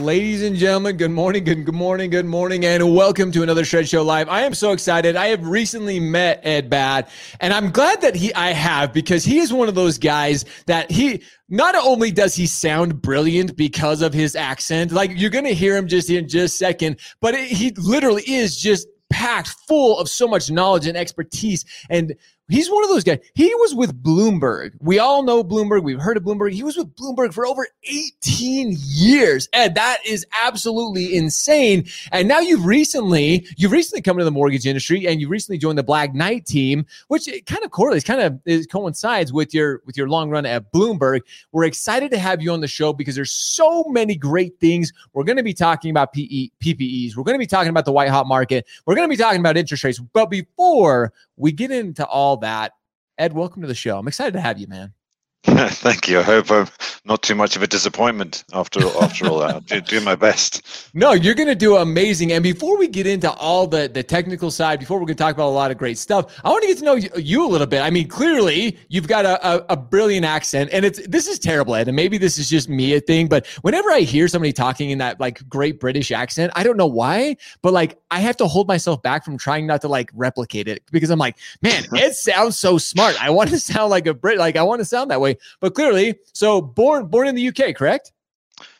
Ladies 0.00 0.42
and 0.42 0.56
gentlemen, 0.56 0.96
good 0.96 1.10
morning, 1.10 1.44
good, 1.44 1.66
good 1.66 1.74
morning, 1.74 2.08
good 2.08 2.24
morning, 2.24 2.64
and 2.64 2.94
welcome 2.94 3.30
to 3.32 3.42
another 3.42 3.66
Shred 3.66 3.86
Show 3.86 4.02
Live. 4.02 4.30
I 4.30 4.42
am 4.42 4.54
so 4.54 4.72
excited. 4.72 5.14
I 5.14 5.26
have 5.26 5.46
recently 5.46 6.00
met 6.00 6.40
Ed 6.42 6.70
Batt, 6.70 7.10
and 7.38 7.52
I'm 7.52 7.70
glad 7.70 8.00
that 8.00 8.14
he 8.14 8.32
I 8.32 8.52
have 8.52 8.94
because 8.94 9.24
he 9.24 9.40
is 9.40 9.52
one 9.52 9.68
of 9.68 9.74
those 9.74 9.98
guys 9.98 10.46
that 10.64 10.90
he 10.90 11.22
not 11.50 11.74
only 11.74 12.10
does 12.10 12.34
he 12.34 12.46
sound 12.46 13.02
brilliant 13.02 13.58
because 13.58 14.00
of 14.00 14.14
his 14.14 14.34
accent, 14.34 14.90
like 14.90 15.10
you're 15.14 15.28
gonna 15.28 15.50
hear 15.50 15.76
him 15.76 15.86
just 15.86 16.08
in 16.08 16.26
just 16.26 16.54
a 16.54 16.56
second, 16.56 16.98
but 17.20 17.34
it, 17.34 17.48
he 17.48 17.72
literally 17.72 18.22
is 18.26 18.56
just 18.56 18.88
packed 19.10 19.48
full 19.68 19.98
of 19.98 20.08
so 20.08 20.26
much 20.26 20.50
knowledge 20.50 20.86
and 20.86 20.96
expertise 20.96 21.66
and 21.90 22.14
He's 22.50 22.70
one 22.70 22.82
of 22.82 22.90
those 22.90 23.04
guys. 23.04 23.20
He 23.34 23.54
was 23.56 23.74
with 23.74 24.02
Bloomberg. 24.02 24.72
We 24.80 24.98
all 24.98 25.22
know 25.22 25.44
Bloomberg. 25.44 25.84
We've 25.84 26.00
heard 26.00 26.16
of 26.16 26.24
Bloomberg. 26.24 26.52
He 26.52 26.62
was 26.62 26.76
with 26.76 26.94
Bloomberg 26.96 27.32
for 27.32 27.46
over 27.46 27.66
18 27.84 28.76
years. 28.78 29.48
Ed, 29.52 29.74
that 29.76 29.98
is 30.04 30.26
absolutely 30.42 31.16
insane. 31.16 31.86
And 32.12 32.28
now 32.28 32.40
you've 32.40 32.66
recently, 32.66 33.46
you've 33.56 33.72
recently 33.72 34.02
come 34.02 34.16
into 34.16 34.24
the 34.24 34.30
mortgage 34.30 34.66
industry 34.66 35.06
and 35.06 35.20
you 35.20 35.28
recently 35.28 35.58
joined 35.58 35.78
the 35.78 35.84
Black 35.84 36.14
Knight 36.14 36.44
team, 36.44 36.86
which 37.08 37.28
kind 37.46 37.64
of 37.64 37.70
correlates, 37.70 38.04
kind 38.04 38.20
of 38.20 38.40
is, 38.44 38.66
coincides 38.66 39.32
with 39.32 39.54
your 39.54 39.82
with 39.86 39.96
your 39.96 40.08
long 40.08 40.30
run 40.30 40.44
at 40.44 40.72
Bloomberg. 40.72 41.20
We're 41.52 41.64
excited 41.64 42.10
to 42.10 42.18
have 42.18 42.42
you 42.42 42.52
on 42.52 42.60
the 42.60 42.68
show 42.68 42.92
because 42.92 43.14
there's 43.14 43.30
so 43.30 43.84
many 43.84 44.16
great 44.16 44.58
things. 44.58 44.92
We're 45.12 45.24
going 45.24 45.36
to 45.36 45.42
be 45.42 45.54
talking 45.54 45.90
about 45.90 46.12
PE, 46.12 46.48
PPEs. 46.60 47.16
We're 47.16 47.24
going 47.24 47.36
to 47.36 47.38
be 47.38 47.46
talking 47.46 47.70
about 47.70 47.84
the 47.84 47.92
white 47.92 48.10
hot 48.10 48.26
market. 48.26 48.66
We're 48.86 48.94
going 48.96 49.08
to 49.08 49.12
be 49.12 49.20
talking 49.20 49.40
about 49.40 49.56
interest 49.56 49.84
rates. 49.84 49.98
But 49.98 50.30
before 50.30 51.12
we 51.36 51.52
get 51.52 51.70
into 51.70 52.06
all 52.06 52.36
that. 52.40 52.72
Ed, 53.18 53.32
welcome 53.32 53.62
to 53.62 53.68
the 53.68 53.74
show. 53.74 53.98
I'm 53.98 54.08
excited 54.08 54.32
to 54.32 54.40
have 54.40 54.58
you, 54.58 54.66
man. 54.66 54.94
Thank 55.44 56.06
you. 56.06 56.18
I 56.18 56.22
hope 56.22 56.50
I'm 56.50 56.68
not 57.06 57.22
too 57.22 57.34
much 57.34 57.56
of 57.56 57.62
a 57.62 57.66
disappointment 57.66 58.44
after 58.52 58.86
after 59.00 59.26
all 59.26 59.38
that. 59.38 59.54
I'll 59.54 59.60
do, 59.60 59.80
do 59.80 60.00
my 60.02 60.14
best. 60.14 60.90
No, 60.92 61.12
you're 61.12 61.34
going 61.34 61.48
to 61.48 61.54
do 61.54 61.76
amazing. 61.76 62.30
And 62.32 62.42
before 62.42 62.76
we 62.76 62.86
get 62.86 63.06
into 63.06 63.32
all 63.32 63.66
the 63.66 63.88
the 63.88 64.02
technical 64.02 64.50
side, 64.50 64.78
before 64.78 64.98
we're 64.98 65.06
going 65.06 65.16
to 65.16 65.22
talk 65.22 65.34
about 65.34 65.48
a 65.48 65.56
lot 65.56 65.70
of 65.70 65.78
great 65.78 65.96
stuff, 65.96 66.38
I 66.44 66.50
want 66.50 66.60
to 66.62 66.68
get 66.68 66.78
to 66.78 66.84
know 66.84 66.94
you, 66.94 67.08
you 67.16 67.46
a 67.46 67.48
little 67.48 67.66
bit. 67.66 67.80
I 67.80 67.88
mean, 67.88 68.06
clearly 68.06 68.78
you've 68.88 69.08
got 69.08 69.24
a, 69.24 69.48
a, 69.48 69.64
a, 69.70 69.76
brilliant 69.78 70.26
accent, 70.26 70.68
and 70.74 70.84
it's 70.84 71.06
this 71.08 71.26
is 71.26 71.38
terrible, 71.38 71.74
Ed. 71.74 71.88
And 71.88 71.96
maybe 71.96 72.18
this 72.18 72.36
is 72.36 72.50
just 72.50 72.68
me 72.68 72.92
a 72.92 73.00
thing, 73.00 73.26
but 73.26 73.46
whenever 73.62 73.90
I 73.90 74.00
hear 74.00 74.28
somebody 74.28 74.52
talking 74.52 74.90
in 74.90 74.98
that 74.98 75.20
like 75.20 75.48
great 75.48 75.80
British 75.80 76.10
accent, 76.10 76.52
I 76.54 76.62
don't 76.62 76.76
know 76.76 76.86
why, 76.86 77.38
but 77.62 77.72
like 77.72 77.98
I 78.10 78.20
have 78.20 78.36
to 78.38 78.46
hold 78.46 78.68
myself 78.68 79.00
back 79.00 79.24
from 79.24 79.38
trying 79.38 79.66
not 79.66 79.80
to 79.80 79.88
like 79.88 80.10
replicate 80.14 80.68
it 80.68 80.82
because 80.92 81.08
I'm 81.08 81.18
like, 81.18 81.38
man, 81.62 81.86
it 81.92 82.14
sounds 82.14 82.58
so 82.58 82.76
smart. 82.76 83.16
I 83.22 83.30
want 83.30 83.48
to 83.50 83.58
sound 83.58 83.88
like 83.88 84.06
a 84.06 84.12
Brit, 84.12 84.36
like 84.36 84.56
I 84.56 84.62
want 84.62 84.80
to 84.80 84.84
sound 84.84 85.10
that 85.10 85.20
way. 85.20 85.29
But 85.60 85.74
clearly, 85.74 86.16
so 86.32 86.60
born 86.60 87.06
born 87.06 87.28
in 87.28 87.34
the 87.34 87.48
UK, 87.48 87.74
correct? 87.74 88.12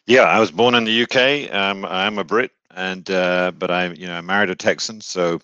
Yeah, 0.07 0.23
I 0.23 0.41
was 0.41 0.51
born 0.51 0.75
in 0.75 0.85
the 0.85 1.03
UK. 1.03 1.55
Um, 1.55 1.85
I'm 1.85 2.19
a 2.19 2.25
Brit, 2.25 2.51
and 2.75 3.09
uh, 3.11 3.53
but 3.59 3.71
I'm 3.71 3.95
you 3.95 4.07
know, 4.07 4.17
I 4.17 4.21
married 4.21 4.51
a 4.51 4.57
Texan, 4.57 5.01
so 5.01 5.41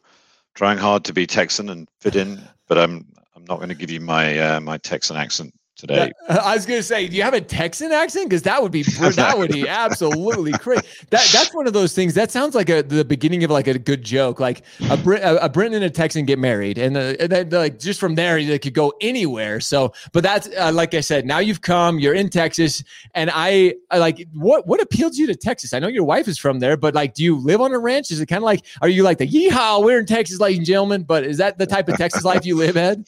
trying 0.55 0.79
hard 0.79 1.05
to 1.05 1.13
be 1.13 1.27
Texan 1.27 1.69
and 1.69 1.89
fit 2.01 2.17
in. 2.17 2.41
But 2.69 2.79
I'm 2.79 3.07
I'm 3.35 3.45
not 3.45 3.57
going 3.57 3.69
to 3.69 3.75
give 3.75 3.91
you 3.91 4.01
my 4.01 4.39
uh, 4.39 4.61
my 4.61 4.79
Texan 4.79 5.17
accent 5.17 5.55
today. 5.77 6.11
I 6.29 6.55
was 6.55 6.67
going 6.67 6.79
to 6.79 6.83
say, 6.83 7.07
do 7.07 7.17
you 7.17 7.23
have 7.23 7.35
a 7.35 7.41
Texan 7.41 7.93
accent? 7.93 8.29
Because 8.29 8.43
that 8.43 8.63
would 8.63 8.73
be 8.73 8.83
that 8.83 9.37
would 9.37 9.53
be 9.53 9.69
absolutely 9.69 10.53
crazy. 10.53 10.87
That 11.11 11.29
that's 11.33 11.55
one 11.55 11.67
of 11.67 11.73
those 11.73 11.95
things. 11.95 12.15
That 12.15 12.31
sounds 12.31 12.55
like 12.55 12.69
a 12.69 12.83
the 12.83 13.05
beginning 13.05 13.45
of 13.45 13.51
like 13.51 13.67
a 13.67 13.79
good 13.79 14.03
joke. 14.03 14.41
Like 14.41 14.63
a 14.91 14.97
Brit, 14.97 15.23
a, 15.23 15.45
a 15.45 15.49
Briton 15.49 15.75
and 15.75 15.85
a 15.85 15.91
Texan 15.91 16.25
get 16.25 16.39
married, 16.39 16.79
and, 16.79 16.97
uh, 16.97 17.15
and 17.21 17.31
then 17.31 17.51
like 17.51 17.79
just 17.79 18.01
from 18.01 18.15
there 18.15 18.43
they 18.43 18.59
could 18.59 18.75
go 18.75 18.93
anywhere. 19.01 19.61
So, 19.61 19.93
but 20.13 20.23
that's 20.23 20.49
uh, 20.57 20.73
like 20.73 20.95
I 20.95 21.01
said. 21.01 21.27
Now 21.27 21.39
you've 21.39 21.61
come, 21.61 21.99
you're 21.99 22.15
in 22.15 22.31
Texas, 22.31 22.83
and 23.15 23.31
I, 23.33 23.75
I 23.91 23.99
like 23.99 24.27
what 24.33 24.67
what 24.67 24.81
appealed 24.81 25.17
you 25.17 25.27
to 25.27 25.37
Texas. 25.37 25.75
I 25.75 25.79
know 25.79 25.89
your 25.89 26.05
wife 26.05 26.29
is 26.29 26.39
from 26.39 26.59
there, 26.59 26.77
but 26.77 26.95
like, 26.95 27.15
do 27.15 27.23
you 27.23 27.37
live 27.37 27.61
on 27.61 27.73
a 27.73 27.79
ranch? 27.79 28.11
Is 28.11 28.21
it 28.21 28.27
kind 28.27 28.39
of 28.39 28.45
like, 28.45 28.65
are 28.81 28.89
you 28.89 29.03
like 29.03 29.19
the 29.19 29.29
yeehaw? 29.29 29.85
We're 29.85 30.01
in 30.01 30.07
Texas, 30.07 30.41
ladies 30.41 30.59
and 30.59 30.67
gentlemen. 30.67 31.03
But 31.03 31.25
is 31.25 31.39
that 31.39 31.59
the 31.59 31.67
type 31.67 31.89
of 31.89 31.97
Texas 31.97 32.25
life 32.25 32.47
you 32.47 32.57
live, 32.57 32.77
Ed? 32.77 33.07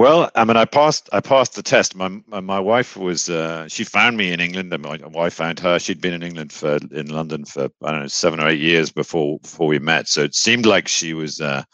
Well, 0.00 0.30
I 0.34 0.46
mean, 0.46 0.56
I 0.56 0.64
passed. 0.64 1.10
I 1.12 1.20
passed 1.20 1.56
the 1.56 1.62
test. 1.62 1.94
My 1.94 2.08
my, 2.26 2.58
wife 2.58 2.96
was. 2.96 3.28
Uh, 3.28 3.68
she 3.68 3.84
found 3.84 4.16
me 4.16 4.32
in 4.32 4.40
England, 4.40 4.72
and 4.72 4.82
my 4.82 4.96
wife 4.96 5.34
found 5.34 5.60
her. 5.60 5.78
She'd 5.78 6.00
been 6.00 6.14
in 6.14 6.22
England 6.22 6.54
for 6.54 6.78
in 6.90 7.10
London 7.10 7.44
for 7.44 7.68
I 7.84 7.90
don't 7.90 8.00
know 8.00 8.06
seven 8.06 8.40
or 8.40 8.48
eight 8.48 8.60
years 8.60 8.90
before 8.90 9.38
before 9.40 9.66
we 9.66 9.78
met. 9.78 10.08
So 10.08 10.22
it 10.22 10.34
seemed 10.34 10.64
like 10.64 10.88
she 10.88 11.12
was. 11.12 11.42
Uh, 11.42 11.64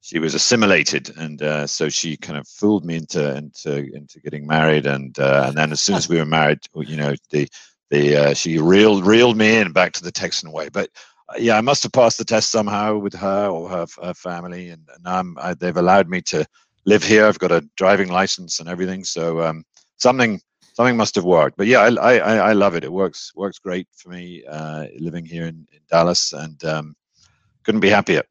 she 0.00 0.20
was 0.20 0.32
assimilated, 0.32 1.12
and 1.16 1.42
uh, 1.42 1.66
so 1.66 1.88
she 1.88 2.16
kind 2.16 2.38
of 2.38 2.46
fooled 2.46 2.84
me 2.84 2.94
into 2.94 3.36
into 3.36 3.92
into 3.92 4.20
getting 4.20 4.46
married, 4.46 4.86
and 4.86 5.18
uh, 5.18 5.46
and 5.48 5.58
then 5.58 5.72
as 5.72 5.82
soon 5.82 5.96
as 5.96 6.08
we 6.08 6.18
were 6.18 6.24
married, 6.24 6.60
you 6.76 6.96
know, 6.96 7.16
the 7.30 7.48
the 7.90 8.16
uh, 8.16 8.34
she 8.34 8.58
reeled 8.58 9.04
reeled 9.04 9.36
me 9.36 9.56
in 9.56 9.72
back 9.72 9.90
to 9.94 10.04
the 10.04 10.12
Texan 10.12 10.52
way. 10.52 10.68
But 10.68 10.88
uh, 11.30 11.34
yeah, 11.36 11.58
I 11.58 11.60
must 11.62 11.82
have 11.82 11.90
passed 11.90 12.18
the 12.18 12.24
test 12.24 12.52
somehow 12.52 12.98
with 12.98 13.14
her 13.14 13.48
or 13.48 13.68
her 13.68 13.86
her 14.04 14.14
family, 14.14 14.68
and 14.68 14.88
now 15.04 15.18
I'm, 15.18 15.36
I, 15.36 15.54
they've 15.54 15.76
allowed 15.76 16.08
me 16.08 16.20
to 16.22 16.46
live 16.84 17.02
here. 17.02 17.26
I've 17.26 17.38
got 17.38 17.52
a 17.52 17.66
driving 17.76 18.08
license 18.08 18.60
and 18.60 18.68
everything. 18.68 19.04
So 19.04 19.42
um, 19.42 19.64
something 19.98 20.40
something 20.74 20.96
must 20.96 21.14
have 21.14 21.24
worked. 21.24 21.56
But 21.56 21.66
yeah, 21.66 21.80
I, 21.80 22.16
I, 22.16 22.36
I 22.36 22.52
love 22.52 22.74
it. 22.74 22.84
It 22.84 22.92
works 22.92 23.32
works 23.34 23.58
great 23.58 23.88
for 23.94 24.10
me 24.10 24.44
uh, 24.48 24.86
living 24.98 25.24
here 25.24 25.44
in, 25.44 25.66
in 25.72 25.80
Dallas, 25.90 26.32
and 26.32 26.62
um, 26.64 26.96
couldn't 27.64 27.80
be 27.80 27.90
happier. 27.90 28.22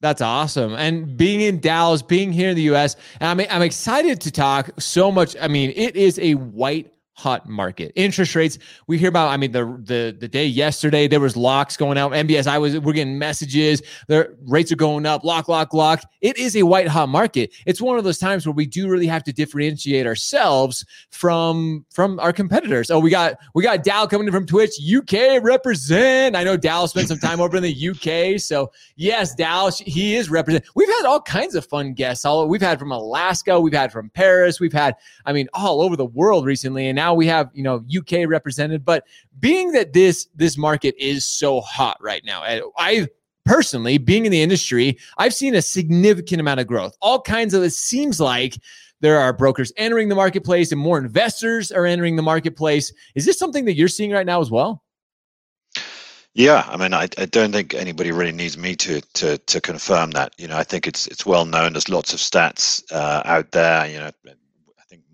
That's 0.00 0.22
awesome. 0.22 0.74
And 0.74 1.16
being 1.16 1.40
in 1.40 1.58
Dallas, 1.58 2.02
being 2.02 2.32
here 2.32 2.50
in 2.50 2.56
the 2.56 2.74
US, 2.74 2.94
I'm, 3.20 3.40
I'm 3.40 3.62
excited 3.62 4.20
to 4.20 4.30
talk 4.30 4.70
so 4.78 5.10
much. 5.10 5.36
I 5.40 5.48
mean, 5.48 5.72
it 5.74 5.96
is 5.96 6.20
a 6.20 6.34
white 6.34 6.92
hot 7.18 7.48
market. 7.48 7.90
Interest 7.96 8.36
rates, 8.36 8.58
we 8.86 8.96
hear 8.96 9.08
about, 9.08 9.28
I 9.30 9.36
mean, 9.36 9.50
the 9.50 9.64
the 9.82 10.16
the 10.18 10.28
day 10.28 10.46
yesterday, 10.46 11.08
there 11.08 11.18
was 11.18 11.36
locks 11.36 11.76
going 11.76 11.98
out. 11.98 12.12
MBS, 12.12 12.46
I 12.46 12.58
was 12.58 12.78
we're 12.78 12.92
getting 12.92 13.18
messages, 13.18 13.82
their 14.06 14.34
rates 14.46 14.70
are 14.70 14.76
going 14.76 15.04
up, 15.04 15.24
lock, 15.24 15.48
lock, 15.48 15.74
lock. 15.74 16.02
It 16.20 16.38
is 16.38 16.54
a 16.54 16.62
white 16.62 16.86
hot 16.86 17.08
market. 17.08 17.52
It's 17.66 17.80
one 17.80 17.98
of 17.98 18.04
those 18.04 18.18
times 18.18 18.46
where 18.46 18.52
we 18.52 18.66
do 18.66 18.88
really 18.88 19.08
have 19.08 19.24
to 19.24 19.32
differentiate 19.32 20.06
ourselves 20.06 20.84
from 21.10 21.84
from 21.90 22.20
our 22.20 22.32
competitors. 22.32 22.88
Oh, 22.88 23.00
we 23.00 23.10
got 23.10 23.36
we 23.54 23.64
got 23.64 23.82
Dal 23.82 24.06
coming 24.06 24.28
in 24.28 24.32
from 24.32 24.46
Twitch, 24.46 24.74
UK 24.80 25.42
represent. 25.42 26.36
I 26.36 26.44
know 26.44 26.56
Dal 26.56 26.86
spent 26.86 27.08
some 27.08 27.18
time 27.18 27.40
over 27.40 27.56
in 27.56 27.64
the 27.64 27.88
UK. 27.88 28.40
So 28.40 28.70
yes, 28.94 29.34
Dal, 29.34 29.72
he 29.72 30.14
is 30.14 30.30
represent. 30.30 30.64
We've 30.76 30.88
had 30.88 31.04
all 31.04 31.20
kinds 31.20 31.56
of 31.56 31.66
fun 31.66 31.94
guests. 31.94 32.24
All 32.24 32.46
we've 32.46 32.62
had 32.62 32.78
from 32.78 32.92
Alaska, 32.92 33.60
we've 33.60 33.74
had 33.74 33.90
from 33.90 34.10
Paris, 34.10 34.60
we've 34.60 34.72
had, 34.72 34.94
I 35.26 35.32
mean, 35.32 35.48
all 35.52 35.82
over 35.82 35.96
the 35.96 36.06
world 36.06 36.46
recently. 36.46 36.88
And 36.88 36.96
now 36.96 37.07
now 37.08 37.14
we 37.14 37.26
have 37.26 37.50
you 37.54 37.62
know 37.62 37.84
UK 37.96 38.28
represented. 38.28 38.84
But 38.84 39.04
being 39.38 39.72
that 39.72 39.92
this 39.92 40.28
this 40.34 40.56
market 40.58 40.94
is 40.98 41.24
so 41.24 41.60
hot 41.60 41.96
right 42.00 42.22
now, 42.24 42.42
I 42.76 43.08
personally 43.44 43.98
being 43.98 44.26
in 44.26 44.32
the 44.32 44.42
industry, 44.42 44.98
I've 45.16 45.34
seen 45.34 45.54
a 45.54 45.62
significant 45.62 46.40
amount 46.40 46.60
of 46.60 46.66
growth. 46.66 46.96
All 47.00 47.20
kinds 47.20 47.54
of 47.54 47.62
it 47.62 47.72
seems 47.72 48.20
like 48.20 48.58
there 49.00 49.18
are 49.18 49.32
brokers 49.32 49.72
entering 49.76 50.08
the 50.08 50.14
marketplace 50.14 50.70
and 50.72 50.80
more 50.80 50.98
investors 50.98 51.72
are 51.72 51.86
entering 51.86 52.16
the 52.16 52.22
marketplace. 52.22 52.92
Is 53.14 53.24
this 53.24 53.38
something 53.38 53.64
that 53.64 53.74
you're 53.74 53.88
seeing 53.88 54.10
right 54.10 54.26
now 54.26 54.40
as 54.40 54.50
well? 54.50 54.82
Yeah, 56.34 56.64
I 56.68 56.76
mean, 56.76 56.92
I, 56.92 57.08
I 57.16 57.24
don't 57.24 57.52
think 57.52 57.74
anybody 57.74 58.12
really 58.12 58.32
needs 58.32 58.58
me 58.58 58.76
to 58.76 59.00
to 59.14 59.38
to 59.38 59.60
confirm 59.60 60.10
that. 60.12 60.34
You 60.38 60.46
know, 60.46 60.58
I 60.58 60.62
think 60.62 60.86
it's 60.86 61.06
it's 61.06 61.24
well 61.24 61.46
known. 61.46 61.72
There's 61.72 61.88
lots 61.88 62.12
of 62.12 62.20
stats 62.20 62.84
uh, 62.92 63.22
out 63.24 63.50
there. 63.52 63.86
You 63.86 63.98
know, 63.98 64.10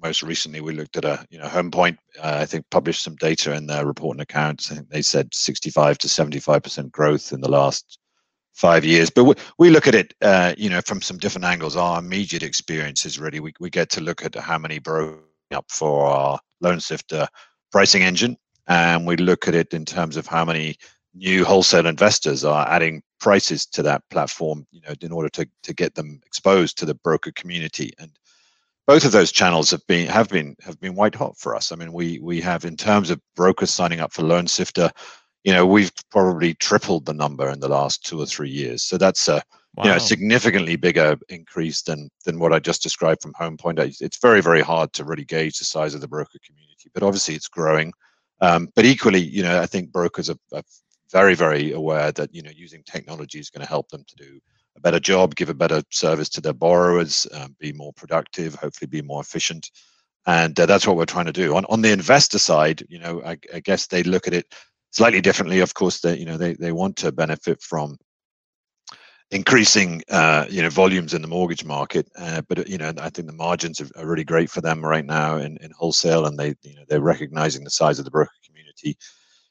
most 0.04 0.22
recently 0.22 0.60
we 0.60 0.74
looked 0.74 0.98
at 0.98 1.04
a 1.06 1.26
you 1.30 1.38
know 1.38 1.48
Home 1.48 1.70
Point. 1.70 1.98
Uh, 2.22 2.38
I 2.42 2.46
think 2.46 2.66
published 2.70 3.02
some 3.02 3.16
data 3.16 3.54
in 3.54 3.66
their 3.66 3.86
report 3.86 4.14
and 4.14 4.20
accounts. 4.20 4.70
I 4.70 4.74
think 4.76 4.90
they 4.90 5.02
said 5.02 5.34
65 5.34 5.98
to 5.98 6.08
75 6.08 6.62
percent 6.62 6.92
growth 6.92 7.32
in 7.32 7.40
the 7.40 7.50
last 7.50 7.98
five 8.52 8.84
years. 8.84 9.08
But 9.08 9.24
we, 9.24 9.34
we 9.58 9.70
look 9.70 9.88
at 9.88 9.94
it, 9.94 10.12
uh, 10.20 10.54
you 10.58 10.68
know, 10.68 10.82
from 10.82 11.00
some 11.00 11.16
different 11.16 11.46
angles. 11.46 11.74
Our 11.74 11.98
immediate 11.98 12.42
experience 12.42 13.06
is 13.06 13.18
really 13.18 13.40
we 13.40 13.54
we 13.58 13.70
get 13.70 13.88
to 13.90 14.02
look 14.02 14.24
at 14.24 14.34
how 14.34 14.58
many 14.58 14.78
broke 14.78 15.24
up 15.52 15.64
for 15.70 16.06
our 16.06 16.38
loan 16.60 16.80
sifter 16.80 17.26
pricing 17.72 18.02
engine, 18.02 18.36
and 18.68 19.06
we 19.06 19.16
look 19.16 19.48
at 19.48 19.54
it 19.54 19.72
in 19.72 19.86
terms 19.86 20.18
of 20.18 20.26
how 20.26 20.44
many 20.44 20.76
new 21.14 21.44
wholesale 21.44 21.86
investors 21.86 22.44
are 22.44 22.68
adding 22.68 23.02
prices 23.20 23.64
to 23.64 23.82
that 23.82 24.02
platform 24.10 24.66
you 24.72 24.80
know 24.80 24.92
in 25.00 25.12
order 25.12 25.28
to 25.28 25.48
to 25.62 25.72
get 25.72 25.94
them 25.94 26.20
exposed 26.26 26.76
to 26.76 26.84
the 26.84 26.94
broker 26.96 27.30
community 27.36 27.92
and 28.00 28.10
both 28.86 29.04
of 29.04 29.12
those 29.12 29.32
channels 29.32 29.70
have 29.70 29.86
been 29.86 30.06
have 30.08 30.28
been 30.28 30.56
have 30.62 30.78
been 30.80 30.94
white 30.94 31.14
hot 31.14 31.38
for 31.38 31.56
us. 31.56 31.72
I 31.72 31.76
mean, 31.76 31.92
we 31.92 32.18
we 32.20 32.40
have 32.40 32.64
in 32.64 32.76
terms 32.76 33.10
of 33.10 33.20
brokers 33.34 33.70
signing 33.70 34.00
up 34.00 34.12
for 34.12 34.22
Loan 34.22 34.46
Sifter, 34.46 34.90
you 35.44 35.52
know, 35.52 35.66
we've 35.66 35.92
probably 36.10 36.54
tripled 36.54 37.06
the 37.06 37.14
number 37.14 37.48
in 37.48 37.60
the 37.60 37.68
last 37.68 38.04
two 38.04 38.20
or 38.20 38.26
three 38.26 38.50
years. 38.50 38.82
So 38.82 38.98
that's 38.98 39.28
a 39.28 39.42
wow. 39.76 39.84
you 39.84 39.90
know 39.90 39.98
significantly 39.98 40.76
bigger 40.76 41.16
increase 41.28 41.82
than 41.82 42.10
than 42.24 42.38
what 42.38 42.52
I 42.52 42.58
just 42.58 42.82
described 42.82 43.22
from 43.22 43.34
Home 43.38 43.56
Point. 43.56 43.78
It's 43.78 44.20
very 44.20 44.42
very 44.42 44.62
hard 44.62 44.92
to 44.94 45.04
really 45.04 45.24
gauge 45.24 45.58
the 45.58 45.64
size 45.64 45.94
of 45.94 46.00
the 46.00 46.08
broker 46.08 46.38
community, 46.44 46.90
but 46.92 47.02
obviously 47.02 47.34
it's 47.34 47.48
growing. 47.48 47.92
Um, 48.40 48.68
but 48.74 48.84
equally, 48.84 49.20
you 49.20 49.42
know, 49.42 49.62
I 49.62 49.66
think 49.66 49.92
brokers 49.92 50.28
are, 50.28 50.36
are 50.52 50.62
very 51.10 51.34
very 51.34 51.72
aware 51.72 52.12
that 52.12 52.34
you 52.34 52.42
know 52.42 52.50
using 52.54 52.82
technology 52.84 53.38
is 53.38 53.48
going 53.48 53.62
to 53.62 53.68
help 53.68 53.88
them 53.88 54.04
to 54.06 54.16
do 54.16 54.40
a 54.76 54.80
better 54.80 55.00
job, 55.00 55.36
give 55.36 55.48
a 55.48 55.54
better 55.54 55.82
service 55.90 56.28
to 56.30 56.40
their 56.40 56.52
borrowers, 56.52 57.26
um, 57.32 57.54
be 57.58 57.72
more 57.72 57.92
productive, 57.92 58.54
hopefully 58.54 58.88
be 58.88 59.02
more 59.02 59.20
efficient. 59.20 59.70
And 60.26 60.58
uh, 60.58 60.66
that's 60.66 60.86
what 60.86 60.96
we're 60.96 61.04
trying 61.04 61.26
to 61.26 61.32
do. 61.32 61.54
On 61.56 61.64
on 61.66 61.82
the 61.82 61.92
investor 61.92 62.38
side, 62.38 62.82
you 62.88 62.98
know, 62.98 63.22
I, 63.24 63.36
I 63.52 63.60
guess 63.60 63.86
they 63.86 64.02
look 64.02 64.26
at 64.26 64.34
it 64.34 64.54
slightly 64.90 65.20
differently. 65.20 65.60
Of 65.60 65.74
course, 65.74 66.00
they 66.00 66.16
you 66.18 66.24
know 66.24 66.38
they 66.38 66.54
they 66.54 66.72
want 66.72 66.96
to 66.96 67.12
benefit 67.12 67.60
from 67.60 67.98
increasing 69.30 70.02
uh, 70.10 70.46
you 70.48 70.62
know 70.62 70.70
volumes 70.70 71.12
in 71.12 71.22
the 71.22 71.28
mortgage 71.28 71.64
market, 71.64 72.08
uh, 72.16 72.40
but 72.48 72.68
you 72.68 72.78
know 72.78 72.92
I 72.98 73.10
think 73.10 73.26
the 73.26 73.34
margins 73.34 73.80
are, 73.80 73.88
are, 73.96 74.06
really 74.06 74.24
great 74.24 74.50
for 74.50 74.60
them 74.60 74.84
right 74.84 75.04
now 75.04 75.36
in, 75.36 75.56
in 75.58 75.70
wholesale, 75.72 76.26
and 76.26 76.38
they 76.38 76.54
you 76.62 76.74
know 76.76 76.84
they're 76.88 77.00
recognizing 77.00 77.64
the 77.64 77.70
size 77.70 77.98
of 77.98 78.04
the 78.04 78.10
broker 78.10 78.30
community. 78.46 78.96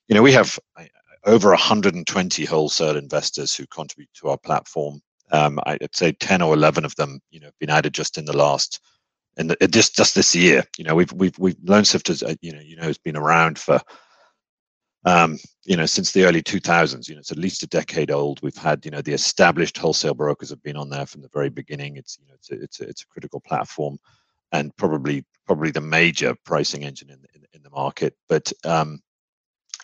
You 0.07 0.15
know 0.15 0.21
we 0.21 0.31
have 0.31 0.57
uh, 0.77 0.85
over 1.25 1.49
120 1.49 2.45
wholesale 2.45 2.97
investors 2.97 3.55
who 3.55 3.65
contribute 3.67 4.09
to 4.15 4.29
our 4.29 4.37
platform 4.37 5.01
um, 5.33 5.59
I'd 5.65 5.95
say 5.95 6.11
10 6.13 6.41
or 6.41 6.53
11 6.53 6.85
of 6.85 6.95
them, 6.95 7.19
you 7.31 7.39
know, 7.39 7.47
have 7.47 7.59
been 7.59 7.71
added 7.71 7.93
just 7.93 8.17
in 8.17 8.25
the 8.25 8.37
last, 8.37 8.79
in 9.35 9.47
the, 9.47 9.57
just 9.67 9.95
just 9.95 10.13
this 10.13 10.35
year. 10.35 10.63
You 10.77 10.85
know, 10.85 10.95
we've 10.95 11.11
we've 11.11 11.37
we've 11.39 11.57
Loan 11.63 11.83
Sifters, 11.83 12.23
uh, 12.23 12.35
you 12.41 12.53
know, 12.53 12.61
you 12.61 12.75
know, 12.75 12.83
has 12.83 12.99
been 12.99 13.17
around 13.17 13.57
for, 13.57 13.81
um, 15.05 15.39
you 15.65 15.75
know, 15.75 15.87
since 15.87 16.11
the 16.11 16.23
early 16.23 16.43
2000s. 16.43 17.09
You 17.09 17.15
know, 17.15 17.19
it's 17.19 17.31
at 17.31 17.39
least 17.39 17.63
a 17.63 17.67
decade 17.67 18.11
old. 18.11 18.43
We've 18.43 18.55
had, 18.55 18.85
you 18.85 18.91
know, 18.91 19.01
the 19.01 19.13
established 19.13 19.77
wholesale 19.77 20.13
brokers 20.13 20.51
have 20.51 20.61
been 20.61 20.77
on 20.77 20.89
there 20.89 21.07
from 21.07 21.21
the 21.21 21.29
very 21.33 21.49
beginning. 21.49 21.97
It's 21.97 22.19
you 22.21 22.27
know, 22.27 22.35
it's 22.35 22.51
a, 22.51 22.61
it's 22.61 22.79
a, 22.81 22.87
it's 22.87 23.01
a 23.01 23.07
critical 23.07 23.41
platform, 23.41 23.97
and 24.51 24.75
probably 24.77 25.25
probably 25.47 25.71
the 25.71 25.81
major 25.81 26.35
pricing 26.45 26.83
engine 26.83 27.09
in 27.09 27.25
in, 27.33 27.43
in 27.53 27.63
the 27.63 27.71
market. 27.71 28.15
But 28.29 28.53
um, 28.65 28.99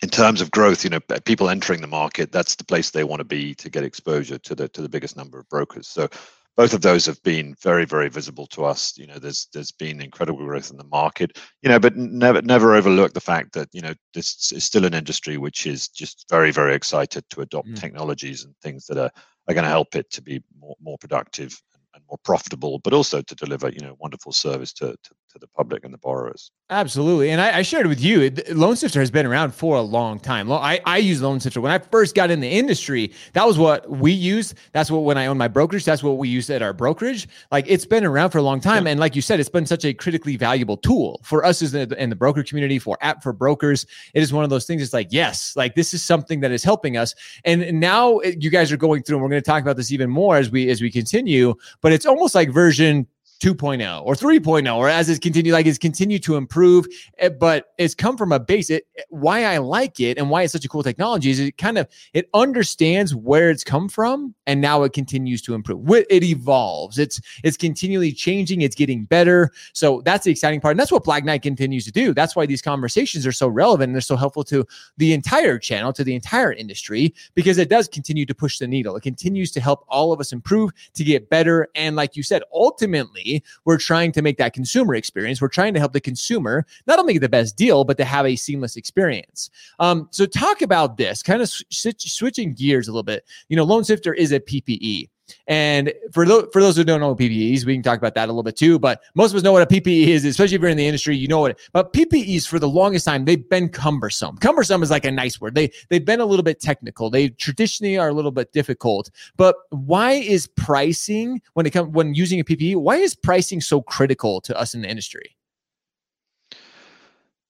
in 0.02 0.10
terms 0.10 0.42
of 0.42 0.52
growth, 0.52 0.84
you 0.84 0.90
know, 0.90 1.00
people 1.26 1.50
entering 1.50 1.82
the 1.82 1.88
market, 1.88 2.32
that's 2.32 2.56
the 2.56 2.64
place 2.64 2.90
they 2.90 3.04
want 3.04 3.20
to 3.20 3.26
be 3.26 3.54
to 3.56 3.70
get 3.70 3.84
exposure 3.84 4.38
to 4.40 4.56
the 4.56 4.68
to 4.70 4.82
the 4.82 4.90
biggest 4.90 5.18
number 5.18 5.40
of 5.40 5.50
brokers. 5.50 5.88
So 5.88 6.08
both 6.56 6.74
of 6.74 6.82
those 6.82 7.06
have 7.06 7.24
been 7.24 7.56
very, 7.62 7.86
very 7.86 8.10
visible 8.10 8.46
to 8.48 8.66
us. 8.66 8.98
You 8.98 9.08
know, 9.08 9.18
there's 9.18 9.48
there's 9.54 9.72
been 9.72 10.02
incredible 10.02 10.46
growth 10.46 10.72
in 10.72 10.78
the 10.78 10.84
market. 10.86 11.38
You 11.62 11.70
know, 11.70 11.80
but 11.80 11.96
never 11.96 12.42
never 12.42 12.76
overlook 12.76 13.14
the 13.14 13.22
fact 13.22 13.54
that 13.54 13.70
you 13.72 13.82
know 13.82 13.94
this 14.14 14.52
is 14.52 14.64
still 14.64 14.86
an 14.86 14.94
industry 14.94 15.38
which 15.38 15.66
is 15.66 15.88
just 15.90 16.26
very, 16.30 16.52
very 16.52 16.76
excited 16.76 17.24
to 17.30 17.42
adopt 17.42 17.70
mm. 17.70 17.80
technologies 17.80 18.44
and 18.46 18.54
things 18.62 18.86
that 18.88 18.98
are 18.98 19.12
are 19.48 19.54
going 19.54 19.64
to 19.64 19.70
help 19.70 19.96
it 19.96 20.10
to 20.12 20.22
be 20.22 20.42
more 20.60 20.76
more 20.82 20.98
productive 20.98 21.62
and 21.94 22.04
more 22.08 22.20
profitable, 22.24 22.80
but 22.80 22.94
also 22.94 23.22
to 23.22 23.36
deliver 23.36 23.70
you 23.70 23.80
know 23.80 23.96
wonderful 24.00 24.32
service 24.32 24.74
to, 24.74 24.88
to, 25.04 25.14
to 25.30 25.40
the 25.40 25.48
public 25.48 25.84
and 25.84 25.94
the 25.94 25.98
borrowers. 25.98 26.52
Absolutely, 26.70 27.30
and 27.32 27.42
I, 27.42 27.60
I 27.60 27.62
shared 27.62 27.88
with 27.88 28.02
you, 28.02 28.32
Loan 28.52 28.76
Sifter 28.76 29.00
has 29.00 29.12
been 29.12 29.26
around 29.26 29.54
for 29.54 29.78
a 29.78 29.82
long 29.82 30.20
time. 30.20 30.52
I 30.52 30.82
I 30.86 30.98
use 30.98 31.22
Loan 31.22 31.40
Sifter 31.40 31.62
when 31.62 31.72
I 31.72 31.80
first 31.80 32.16
got 32.16 32.32
in 32.32 32.40
the 32.40 32.50
industry. 32.50 33.12
That 33.34 33.46
was 33.46 33.58
what 33.58 33.90
we 33.90 34.12
used. 34.12 34.56
That's 34.72 34.92
what 34.92 35.00
when 35.04 35.18
I 35.18 35.28
owned 35.28 35.40
my 35.40 35.48
brokerage. 35.48 35.86
That's 35.86 36.04
what 36.04 36.18
we 36.18 36.30
used 36.30 36.50
at 36.50 36.62
our 36.62 36.74
brokerage. 36.74 37.28
Like 37.52 37.66
it's 37.68 37.86
been 37.86 38.06
around 38.06 38.32
for 38.32 38.38
a 38.38 38.44
long 38.44 38.60
time, 38.60 38.88
and 38.88 39.00
like 39.00 39.16
you 39.16 39.22
said, 39.22 39.40
it's 39.40 39.50
been 39.50 39.66
such 39.66 39.86
a 39.86 39.94
critically 39.94 40.38
valuable 40.38 40.78
tool 40.78 41.22
for 41.24 41.46
us 41.46 41.62
as 41.62 41.74
in 41.74 41.90
the, 41.90 42.02
in 42.02 42.10
the 42.10 42.16
broker 42.16 42.44
community 42.44 42.80
for 42.80 42.98
app 43.02 43.24
for 43.24 43.34
brokers. 43.34 43.86
It 44.14 44.22
is 44.22 44.34
one 44.34 44.44
of 44.44 44.50
those 44.50 44.66
things. 44.66 44.82
It's 44.82 44.94
like 44.94 45.08
yes, 45.12 45.54
like 45.56 45.76
this 45.76 45.94
is 45.94 46.04
something 46.04 46.40
that 46.42 46.52
is 46.52 46.64
helping 46.64 46.98
us, 46.98 47.16
and 47.46 47.80
now 47.80 48.20
you 48.22 48.50
guys 48.50 48.72
are 48.72 48.78
going 48.78 49.04
through, 49.04 49.18
and 49.18 49.24
we're 49.24 49.30
going 49.30 49.42
to 49.42 49.46
talk 49.50 49.62
about 49.62 49.78
this 49.78 49.92
even 49.92 50.10
more 50.10 50.38
as 50.38 50.50
we 50.50 50.70
as 50.70 50.82
we 50.82 50.92
continue. 50.92 51.56
But 51.82 51.94
it's 51.94 52.06
almost 52.06 52.36
like 52.36 52.52
version 52.52 53.08
2.0 53.40 54.04
or 54.06 54.16
3.0 54.16 54.76
or 54.76 54.90
as 54.90 55.10
it's 55.10 55.20
continued 55.20 55.54
like 55.54 55.66
it's 55.66 55.78
continued 55.78 56.22
to 56.24 56.36
improve 56.36 56.86
eh, 57.20 57.30
but 57.30 57.74
it's 57.78 57.96
come 57.96 58.18
from 58.18 58.34
a 58.34 58.40
base. 58.40 58.70
It 58.70 58.86
why 59.10 59.46
i 59.46 59.58
like 59.58 60.00
it 60.00 60.18
and 60.18 60.30
why 60.30 60.44
it's 60.44 60.52
such 60.52 60.66
a 60.66 60.68
cool 60.68 60.84
technology 60.84 61.30
is 61.30 61.40
it 61.40 61.58
kind 61.58 61.78
of 61.78 61.88
it 62.14 62.30
understands 62.34 63.16
where 63.16 63.50
it's 63.50 63.64
come 63.64 63.88
from 63.88 64.36
and 64.46 64.60
now 64.60 64.84
it 64.84 64.94
continues 64.94 65.42
to 65.44 65.54
improve. 65.54 65.90
It 66.10 66.24
evolves. 66.24 67.00
It's 67.00 67.22
it's 67.44 67.56
continually 67.56 68.12
changing. 68.12 68.62
It's 68.62 68.76
getting 68.76 69.06
better. 69.06 69.52
So 69.74 70.02
that's 70.04 70.26
the 70.26 70.32
exciting 70.32 70.60
part. 70.60 70.72
And 70.74 70.80
that's 70.80 70.92
what 70.92 71.04
black 71.04 71.24
knight 71.24 71.42
continues 71.42 71.86
to 71.86 71.92
do. 71.92 72.14
That's 72.14 72.36
why 72.36 72.46
these 72.46 72.62
conversations 72.62 73.26
are 73.26 73.32
so 73.32 73.48
relevant 73.48 73.90
and 73.90 73.96
they're 73.96 74.02
so 74.02 74.18
helpful 74.18 74.44
to 74.46 74.66
the 74.98 75.14
entire 75.14 75.58
channel 75.60 75.94
to 75.94 76.04
the 76.04 76.16
entire 76.16 76.52
industry 76.52 77.14
because 77.36 77.58
it 77.58 77.70
does 77.70 77.88
continue 77.88 78.26
to 78.26 78.36
push 78.36 78.58
the 78.58 78.68
needle. 78.68 78.96
It 78.96 79.02
continues 79.02 79.52
to 79.52 79.62
help 79.62 79.86
all 79.88 80.12
of 80.12 80.20
us 80.20 80.34
improve 80.34 80.72
to 80.96 81.04
get 81.04 81.30
better. 81.30 81.70
And 81.76 81.96
like 81.96 82.18
you 82.18 82.24
said 82.24 82.44
ultimately 82.52 83.29
we're 83.66 83.78
trying 83.78 84.12
to 84.14 84.22
make 84.22 84.38
that 84.38 84.54
consumer 84.54 84.96
experience. 84.96 85.42
We're 85.42 85.50
trying 85.50 85.74
to 85.74 85.80
help 85.80 85.94
the 85.94 86.02
consumer 86.02 86.66
not 86.88 87.00
only 87.00 87.14
get 87.14 87.22
the 87.22 87.30
best 87.30 87.56
deal, 87.56 87.84
but 87.84 87.98
to 87.98 88.06
have 88.06 88.26
a 88.26 88.36
seamless 88.36 88.76
experience. 88.76 89.50
Um, 89.80 90.08
so, 90.12 90.26
talk 90.26 90.62
about 90.62 90.98
this 90.98 91.24
kind 91.24 91.42
of 91.42 91.50
switching 91.50 92.54
gears 92.54 92.88
a 92.88 92.92
little 92.92 93.04
bit. 93.04 93.26
You 93.50 93.58
know, 93.58 93.64
Loan 93.64 93.84
Sifter 93.84 94.14
is 94.14 94.32
a 94.32 94.40
PPE. 94.40 95.10
And 95.48 95.94
for, 96.12 96.26
those 96.26 96.48
for 96.52 96.62
those 96.62 96.76
who 96.76 96.84
don't 96.84 97.00
know 97.00 97.16
PPEs, 97.16 97.66
we 97.66 97.74
can 97.74 97.84
talk 97.84 97.98
about 97.98 98.16
that 98.16 98.26
a 98.26 98.32
little 98.32 98.44
bit 98.44 98.56
too. 98.56 98.80
But 98.80 99.02
most 99.16 99.32
of 99.32 99.38
us 99.38 99.44
know 99.44 99.52
what 99.52 99.62
a 99.62 99.66
PPE 99.66 100.08
is, 100.08 100.26
especially 100.26 100.56
if 100.56 100.62
you're 100.62 100.70
in 100.70 100.78
the 100.78 100.86
industry, 100.86 101.16
you 101.16 101.28
know 101.28 101.46
it. 101.46 101.60
But 101.74 101.94
PPEs 101.94 102.48
for 102.48 102.60
the 102.60 102.70
longest 102.70 103.06
time, 103.06 103.26
they've 103.26 103.50
been 103.50 103.70
cumbersome. 103.70 104.38
Cumbersome 104.38 104.84
is 104.84 104.92
like 104.92 105.06
a 105.06 105.12
nice 105.12 105.40
word. 105.40 105.56
They 105.56 105.72
they've 105.90 106.06
been 106.06 106.20
a 106.20 106.26
little 106.26 106.44
bit 106.44 106.60
technical. 106.60 107.10
They 107.10 107.30
traditionally 107.30 107.98
are 107.98 108.10
a 108.10 108.14
little 108.14 108.32
bit 108.32 108.52
difficult. 108.54 109.10
But 109.38 109.56
why 109.70 110.12
is 110.12 110.48
pricing 110.48 111.42
when 111.54 111.66
it 111.66 111.72
comes 111.72 111.94
when 111.94 112.14
using 112.14 112.40
a 112.40 112.44
PPE? 112.44 112.76
Why 112.78 112.98
is 112.98 113.16
pricing 113.16 113.62
so 113.62 113.82
critical 113.82 114.42
to 114.42 114.58
us 114.60 114.74
in 114.74 114.82
the 114.82 114.90
industry? 114.90 115.36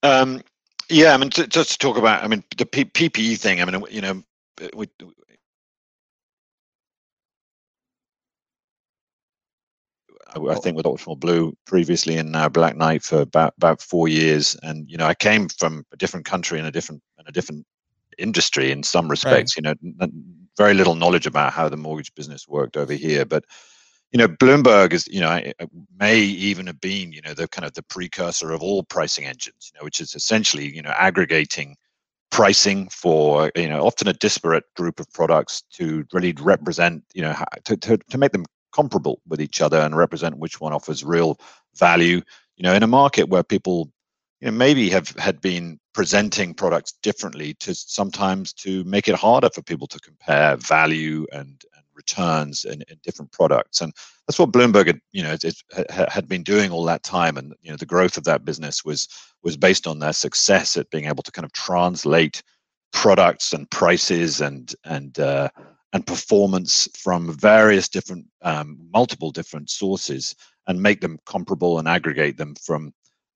Um, 0.04 0.42
yeah, 0.90 1.14
I 1.14 1.18
mean, 1.18 1.30
just 1.30 1.72
to 1.72 1.78
talk 1.78 1.98
about, 1.98 2.24
I 2.24 2.28
mean, 2.28 2.44
the 2.58 2.66
PPE 2.66 3.38
thing. 3.38 3.62
I 3.62 3.66
mean, 3.66 3.84
you 3.92 4.02
know, 4.02 4.24
we, 4.74 4.90
I 10.36 10.56
think 10.56 10.78
with 10.78 10.86
Optimal 10.86 11.20
Blue 11.20 11.56
previously 11.66 12.18
and 12.18 12.32
now 12.32 12.50
Black 12.50 12.76
Knight 12.76 13.04
for 13.04 13.22
about 13.22 13.54
about 13.58 13.82
four 13.82 14.08
years. 14.08 14.56
And 14.64 14.90
you 14.90 14.98
know, 14.98 15.06
I 15.06 15.14
came 15.14 15.50
from 15.50 15.86
a 15.92 15.98
different 15.98 16.26
country 16.26 16.60
and 16.60 16.68
a 16.68 16.72
different 16.72 17.02
and 17.18 17.28
a 17.28 17.32
different 17.32 17.66
industry 18.18 18.72
in 18.72 18.84
some 18.84 19.10
respects. 19.10 19.58
Right. 19.58 19.76
You 19.78 19.98
know, 20.00 20.10
very 20.58 20.74
little 20.74 20.96
knowledge 20.96 21.26
about 21.26 21.54
how 21.54 21.70
the 21.70 21.78
mortgage 21.78 22.14
business 22.16 22.48
worked 22.48 22.78
over 22.78 22.94
here, 22.94 23.26
but 23.26 23.46
you 24.12 24.18
know, 24.18 24.28
Bloomberg 24.28 24.94
is, 24.94 25.08
you 25.08 25.22
know, 25.22 25.40
may 26.00 26.20
even 26.20 26.66
have 26.66 26.82
been, 26.82 27.12
you 27.12 27.22
know, 27.22 27.34
the 27.34 27.48
kind 27.48 27.66
of 27.66 27.74
the 27.74 27.84
precursor 27.84 28.52
of 28.52 28.64
all 28.64 28.84
pricing 28.84 29.26
engines, 29.26 29.72
you 29.72 29.80
know, 29.80 29.84
which 29.84 30.00
is 30.00 30.16
essentially, 30.16 30.74
you 30.76 30.82
know, 30.82 30.94
aggregating 30.98 31.76
pricing 32.32 32.90
for, 32.90 33.52
you 33.56 33.70
know, 33.70 33.86
often 33.86 34.08
a 34.08 34.14
disparate 34.14 34.64
group 34.76 35.00
of 35.00 35.12
products 35.14 35.62
to 35.74 36.06
really 36.12 36.34
represent, 36.40 37.04
you 37.14 37.22
know, 37.22 37.36
to, 37.66 37.78
to, 37.78 37.98
to 38.10 38.18
make 38.18 38.32
them 38.32 38.46
comparable 38.72 39.22
with 39.28 39.42
each 39.42 39.62
other 39.62 39.78
and 39.78 39.96
represent 39.96 40.38
which 40.38 40.60
one 40.60 40.74
offers 40.74 41.04
real 41.04 41.40
value. 41.76 42.22
You 42.58 42.64
know, 42.64 42.74
in 42.74 42.84
a 42.84 42.88
market 42.88 43.30
where 43.30 43.44
people, 43.44 43.92
you 44.42 44.52
know, 44.52 44.58
maybe 44.58 44.90
have 44.90 45.10
had 45.18 45.42
been 45.42 45.80
presenting 45.94 46.54
products 46.54 46.94
differently 47.04 47.54
to 47.56 47.74
sometimes 47.74 48.54
to 48.54 48.84
make 48.84 49.08
it 49.08 49.16
harder 49.16 49.50
for 49.50 49.62
people 49.62 49.88
to 49.88 50.00
compare 50.00 50.56
value 50.58 51.26
and, 51.32 51.64
and 51.76 51.84
returns 51.94 52.64
in, 52.66 52.82
in 52.90 52.98
different 53.04 53.32
products. 53.32 53.82
And 53.82 53.94
that's 54.28 54.40
what 54.40 54.52
Bloomberg 54.52 54.88
had, 54.88 55.02
you 55.12 55.24
know, 55.24 55.34
it, 55.34 55.44
it 55.44 55.92
had 55.92 56.28
been 56.28 56.44
doing 56.44 56.72
all 56.72 56.86
that 56.86 57.04
time. 57.04 57.38
And 57.38 57.54
you 57.62 57.72
know, 57.72 57.78
the 57.78 57.86
growth 57.86 58.18
of 58.18 58.24
that 58.26 58.46
business 58.46 58.86
was 58.86 59.08
was 59.44 59.58
based 59.58 59.88
on 59.88 60.00
their 60.00 60.14
success 60.14 60.78
at 60.78 60.90
being 60.90 61.06
able 61.06 61.24
to 61.24 61.32
kind 61.32 61.46
of 61.46 61.54
translate 61.54 62.44
products 62.92 63.54
and 63.54 63.70
prices 63.70 64.42
and 64.42 64.74
and 64.86 65.20
uh, 65.20 65.50
and 65.94 66.06
performance 66.06 66.88
from 66.96 67.34
various 67.34 67.90
different, 67.90 68.26
um, 68.42 68.78
multiple 68.94 69.32
different 69.32 69.70
sources, 69.70 70.36
and 70.68 70.82
make 70.82 71.02
them 71.02 71.20
comparable 71.26 71.80
and 71.80 71.88
aggregate 71.88 72.38
them 72.38 72.56
from 72.56 72.94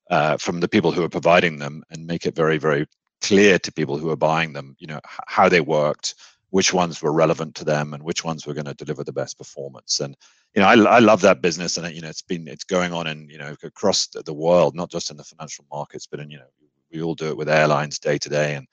uh, 0.09 0.37
from 0.37 0.59
the 0.59 0.67
people 0.67 0.91
who 0.91 1.03
are 1.03 1.09
providing 1.09 1.57
them, 1.57 1.83
and 1.89 2.05
make 2.05 2.25
it 2.25 2.35
very, 2.35 2.57
very 2.57 2.85
clear 3.21 3.57
to 3.57 3.71
people 3.71 3.97
who 3.97 4.09
are 4.09 4.17
buying 4.17 4.53
them, 4.53 4.75
you 4.79 4.85
know, 4.85 4.99
how 5.27 5.47
they 5.47 5.61
worked, 5.61 6.15
which 6.49 6.73
ones 6.73 7.01
were 7.01 7.13
relevant 7.13 7.55
to 7.55 7.63
them, 7.63 7.93
and 7.93 8.03
which 8.03 8.23
ones 8.23 8.45
were 8.45 8.53
going 8.53 8.65
to 8.65 8.75
deliver 8.75 9.03
the 9.03 9.11
best 9.11 9.37
performance. 9.37 10.01
And 10.01 10.15
you 10.53 10.61
know, 10.61 10.67
I, 10.67 10.75
I 10.75 10.99
love 10.99 11.21
that 11.21 11.41
business, 11.41 11.77
and 11.77 11.95
you 11.95 12.01
know, 12.01 12.09
it's 12.09 12.21
been 12.21 12.47
it's 12.47 12.63
going 12.63 12.93
on 12.93 13.07
in 13.07 13.27
you 13.29 13.39
know 13.39 13.55
across 13.63 14.07
the 14.07 14.33
world, 14.33 14.75
not 14.75 14.91
just 14.91 15.09
in 15.09 15.17
the 15.17 15.23
financial 15.23 15.65
markets, 15.71 16.05
but 16.05 16.19
in 16.19 16.29
you 16.29 16.37
know, 16.37 16.45
we 16.91 17.01
all 17.01 17.15
do 17.15 17.29
it 17.29 17.37
with 17.37 17.49
airlines 17.49 17.97
day 17.97 18.19
to 18.19 18.29
day, 18.29 18.53
and 18.53 18.67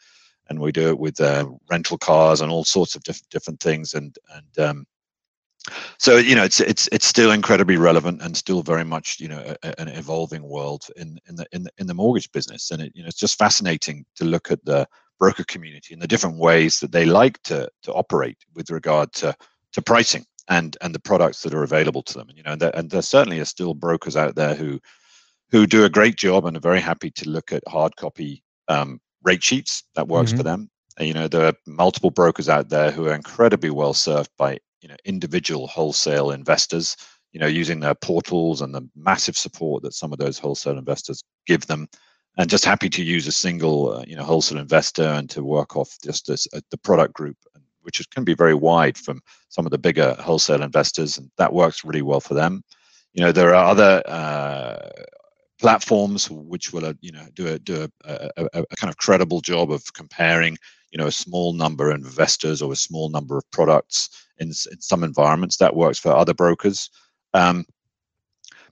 and 0.50 0.61
we 0.61 0.73
do 0.73 0.88
it 0.88 0.99
with 0.99 1.21
uh, 1.21 1.49
rental 1.71 1.97
cars 1.97 2.40
and 2.40 2.50
all 2.50 2.64
sorts 2.64 2.97
of 2.97 3.02
diff- 3.04 3.28
different 3.30 3.61
things. 3.61 3.95
And 3.95 4.16
and 4.35 4.66
um, 4.66 4.87
so 5.99 6.16
you 6.16 6.35
know 6.35 6.45
it's 6.45 6.61
it's 6.61 6.88
it's 6.92 7.07
still 7.07 7.30
incredibly 7.30 7.76
relevant 7.76 8.23
and 8.23 8.37
still 8.37 8.62
very 8.62 8.85
much 8.85 9.19
you 9.21 9.28
know 9.28 9.54
a, 9.62 9.80
an 9.80 9.88
evolving 9.88 10.42
world 10.42 10.87
in 10.97 11.19
in 11.28 11.37
the 11.37 11.47
in 11.52 11.62
the, 11.62 11.71
in 11.78 11.87
the 11.87 11.95
mortgage 11.95 12.30
business 12.33 12.71
and 12.71 12.83
it 12.83 12.92
you 12.95 13.02
know 13.02 13.09
it's 13.09 13.19
just 13.19 13.38
fascinating 13.38 14.04
to 14.16 14.25
look 14.25 14.50
at 14.50 14.64
the 14.64 14.87
broker 15.19 15.45
community 15.45 15.92
and 15.92 16.02
the 16.02 16.09
different 16.09 16.38
ways 16.38 16.80
that 16.80 16.92
they 16.92 17.04
like 17.04 17.40
to 17.42 17.69
to 17.83 17.92
operate 17.92 18.38
with 18.54 18.71
regard 18.71 19.12
to 19.12 19.35
to 19.73 19.83
pricing 19.83 20.25
and 20.49 20.78
and 20.80 20.95
the 20.95 21.00
products 21.00 21.42
that 21.42 21.54
are 21.54 21.62
available 21.62 22.02
to 22.02 22.14
them 22.14 22.28
and 22.28 22.38
you 22.38 22.42
know 22.42 22.52
and 22.52 22.62
there, 22.62 22.75
and 22.75 22.90
there 22.90 23.02
certainly 23.02 23.38
are 23.38 23.45
still 23.45 23.75
brokers 23.75 24.16
out 24.16 24.35
there 24.35 24.54
who 24.54 24.80
who 25.50 25.66
do 25.66 25.85
a 25.85 25.90
great 25.90 26.16
job 26.16 26.47
and 26.47 26.57
are 26.57 26.61
very 26.61 26.80
happy 26.80 27.11
to 27.11 27.28
look 27.28 27.52
at 27.52 27.62
hard 27.69 27.95
copy 27.97 28.42
um, 28.69 28.99
rate 29.23 29.43
sheets 29.43 29.85
that 29.95 30.09
works 30.09 30.31
mm-hmm. 30.31 30.39
for 30.39 30.43
them 30.45 30.71
you 30.99 31.12
know 31.12 31.29
there 31.29 31.47
are 31.47 31.55
multiple 31.67 32.11
brokers 32.11 32.49
out 32.49 32.69
there 32.69 32.91
who 32.91 33.07
are 33.07 33.15
incredibly 33.15 33.71
well 33.71 33.95
served 33.95 34.31
by 34.37 34.59
you 34.81 34.89
know 34.89 34.97
individual 35.05 35.67
wholesale 35.67 36.31
investors 36.31 36.97
you 37.33 37.41
know 37.41 37.47
using 37.47 37.81
their 37.81 37.95
portals 37.95 38.61
and 38.61 38.75
the 38.75 38.87
massive 38.97 39.37
support 39.37 39.83
that 39.83 39.95
some 39.95 40.12
of 40.12 40.19
those 40.19 40.39
wholesale 40.39 40.79
investors 40.79 41.23
give 41.47 41.67
them. 41.67 41.89
And 42.39 42.49
just 42.49 42.65
happy 42.65 42.89
to 42.91 43.03
use 43.03 43.27
a 43.27 43.33
single 43.33 43.93
uh, 43.93 44.05
you 44.07 44.17
know 44.17 44.25
wholesale 44.25 44.59
investor 44.59 45.05
and 45.05 45.29
to 45.31 45.45
work 45.45 45.77
off 45.77 45.97
just 46.03 46.27
this, 46.27 46.47
uh, 46.55 46.61
the 46.71 46.79
product 46.79 47.15
group 47.15 47.37
which 47.83 47.99
is, 47.99 48.07
can 48.07 48.25
be 48.25 48.35
very 48.35 48.55
wide 48.55 48.99
from 48.99 49.23
some 49.49 49.65
of 49.65 49.73
the 49.73 49.79
bigger 49.79 50.15
wholesale 50.21 50.62
investors 50.62 51.17
and 51.19 51.31
that 51.39 51.53
works 51.53 51.85
really 51.85 52.03
well 52.03 52.21
for 52.21 52.35
them. 52.35 52.62
You 53.12 53.23
know 53.25 53.33
there 53.33 53.55
are 53.55 53.65
other 53.67 54.03
uh, 54.07 54.89
platforms 55.61 56.31
which 56.31 56.73
will 56.73 56.87
uh, 56.87 56.95
you 57.00 57.12
know 57.12 57.26
do 57.35 57.47
a 57.47 57.59
do 57.59 57.87
a, 58.05 58.31
a, 58.37 58.45
a, 58.55 58.76
kind 58.76 58.90
of 58.90 58.97
credible 58.97 59.40
job 59.40 59.71
of 59.71 59.85
comparing 59.93 60.57
you 60.90 60.99
know 60.99 61.07
a 61.07 61.12
small 61.12 61.52
number 61.52 61.90
of 61.90 61.97
investors 61.97 62.62
or 62.62 62.73
a 62.73 62.76
small 62.76 63.11
number 63.11 63.37
of 63.37 63.50
products 63.50 64.09
in, 64.38 64.49
in 64.49 64.81
some 64.81 65.05
environments 65.05 65.59
that 65.59 65.76
works 65.76 65.99
for 65.99 66.12
other 66.12 66.35
brokers. 66.35 66.90
Um, 67.35 67.67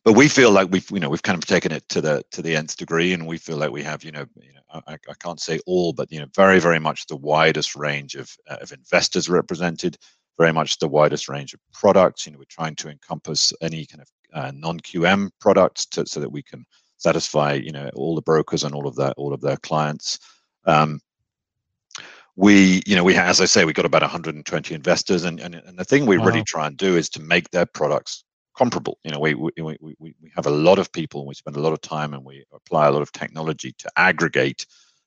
but 0.04 0.14
we 0.14 0.28
feel 0.28 0.50
like 0.50 0.68
we've 0.70 0.90
you 0.90 1.00
know 1.00 1.10
we've 1.10 1.22
kind 1.22 1.36
of 1.36 1.46
taken 1.46 1.72
it 1.72 1.86
to 1.90 2.00
the 2.00 2.22
to 2.30 2.40
the 2.40 2.56
nth 2.56 2.76
degree 2.76 3.12
and 3.12 3.26
we 3.26 3.36
feel 3.36 3.58
like 3.58 3.70
we 3.70 3.82
have 3.82 4.02
you 4.02 4.12
know, 4.12 4.24
you 4.40 4.54
know 4.54 4.80
I, 4.86 4.94
I 4.94 5.14
can't 5.20 5.40
say 5.40 5.60
all 5.66 5.92
but 5.92 6.10
you 6.10 6.20
know 6.20 6.26
very 6.34 6.58
very 6.58 6.78
much 6.78 7.06
the 7.06 7.16
widest 7.16 7.76
range 7.76 8.14
of, 8.14 8.34
uh, 8.48 8.56
of 8.62 8.72
investors 8.72 9.28
represented 9.28 9.98
very 10.38 10.52
much 10.52 10.78
the 10.78 10.88
widest 10.88 11.28
range 11.28 11.52
of 11.52 11.60
products. 11.72 12.26
You 12.26 12.32
know 12.32 12.38
we're 12.38 12.44
trying 12.48 12.76
to 12.76 12.88
encompass 12.88 13.52
any 13.60 13.84
kind 13.84 14.00
of 14.00 14.08
uh, 14.32 14.52
non-qm 14.54 15.30
products 15.40 15.86
to, 15.86 16.06
so 16.06 16.20
that 16.20 16.30
we 16.30 16.42
can 16.42 16.64
satisfy 16.96 17.54
you 17.54 17.72
know 17.72 17.90
all 17.94 18.14
the 18.14 18.22
brokers 18.22 18.64
and 18.64 18.74
all 18.74 18.86
of 18.86 18.96
that 18.96 19.14
all 19.16 19.34
of 19.34 19.40
their 19.40 19.56
clients. 19.58 20.18
Um, 20.64 21.00
we 22.36 22.82
you 22.86 22.94
know 22.94 23.02
we 23.02 23.16
as 23.16 23.40
i 23.40 23.44
say 23.44 23.64
we 23.64 23.72
got 23.72 23.84
about 23.84 24.02
120 24.02 24.74
investors 24.74 25.24
and 25.24 25.40
and, 25.40 25.56
and 25.56 25.76
the 25.76 25.84
thing 25.84 26.06
we 26.06 26.18
wow. 26.18 26.26
really 26.26 26.44
try 26.44 26.68
and 26.68 26.76
do 26.76 26.96
is 26.96 27.08
to 27.10 27.20
make 27.20 27.50
their 27.50 27.66
products 27.66 28.22
comparable. 28.56 28.98
You 29.04 29.12
know 29.12 29.20
we, 29.20 29.34
we 29.34 29.52
we 29.56 29.96
we 30.00 30.32
have 30.34 30.46
a 30.46 30.50
lot 30.50 30.78
of 30.78 30.92
people 30.92 31.20
and 31.20 31.28
we 31.28 31.34
spend 31.34 31.56
a 31.56 31.60
lot 31.60 31.72
of 31.72 31.80
time 31.80 32.14
and 32.14 32.24
we 32.24 32.44
apply 32.52 32.86
a 32.86 32.90
lot 32.92 33.02
of 33.02 33.12
technology 33.12 33.72
to 33.78 33.90
aggregate 33.96 34.66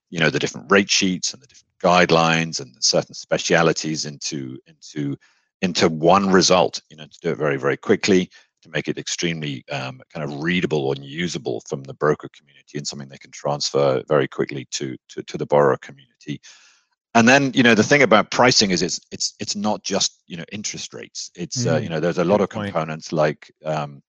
you 0.10 0.20
know 0.20 0.30
the 0.30 0.40
different 0.40 0.72
rate 0.72 0.90
sheets 0.90 1.34
and 1.34 1.42
the 1.42 1.48
different 1.48 1.71
guidelines 1.82 2.60
and 2.60 2.76
certain 2.80 3.16
specialities 3.16 4.06
into 4.06 4.58
into 4.68 5.18
into 5.62 5.90
one 5.90 6.30
result 6.30 6.82
you 6.90 6.98
know 6.98 7.06
to 7.06 7.20
do 7.22 7.32
it 7.32 7.38
very 7.38 7.58
very 7.58 7.78
quickly 7.78 8.30
to 8.62 8.70
make 8.70 8.88
it 8.88 8.98
extremely 8.98 9.64
um, 9.72 10.02
kind 10.14 10.24
of 10.24 10.42
readable 10.42 10.92
and 10.92 11.04
usable 11.04 11.62
from 11.68 11.84
the 11.84 11.94
broker 11.94 12.30
community 12.38 12.78
and 12.78 12.88
something 12.88 13.10
they 13.10 13.18
can 13.18 13.32
transfer 13.32 14.04
very 14.08 14.28
quickly 14.28 14.68
to 14.72 14.96
to, 15.10 15.24
to 15.24 15.38
the 15.38 15.46
borrower 15.46 15.78
community. 15.78 16.40
And 17.14 17.28
then 17.28 17.52
you 17.54 17.64
know 17.64 17.76
the 17.76 17.84
thing 17.84 18.04
about 18.04 18.32
pricing 18.32 18.72
is 18.72 18.82
it's 18.82 19.00
it's 19.12 19.34
it's 19.40 19.56
not 19.56 19.84
just 19.84 20.24
you 20.28 20.38
know 20.38 20.46
interest 20.52 20.94
rates. 20.94 21.32
It's 21.36 21.66
mm, 21.66 21.74
uh, 21.74 21.78
you 21.78 21.90
know 21.90 22.00
there's 22.00 22.20
a 22.20 22.24
lot 22.24 22.42
of 22.42 22.50
point. 22.50 22.74
components 22.74 23.12
like 23.12 23.52
um, 23.66 24.02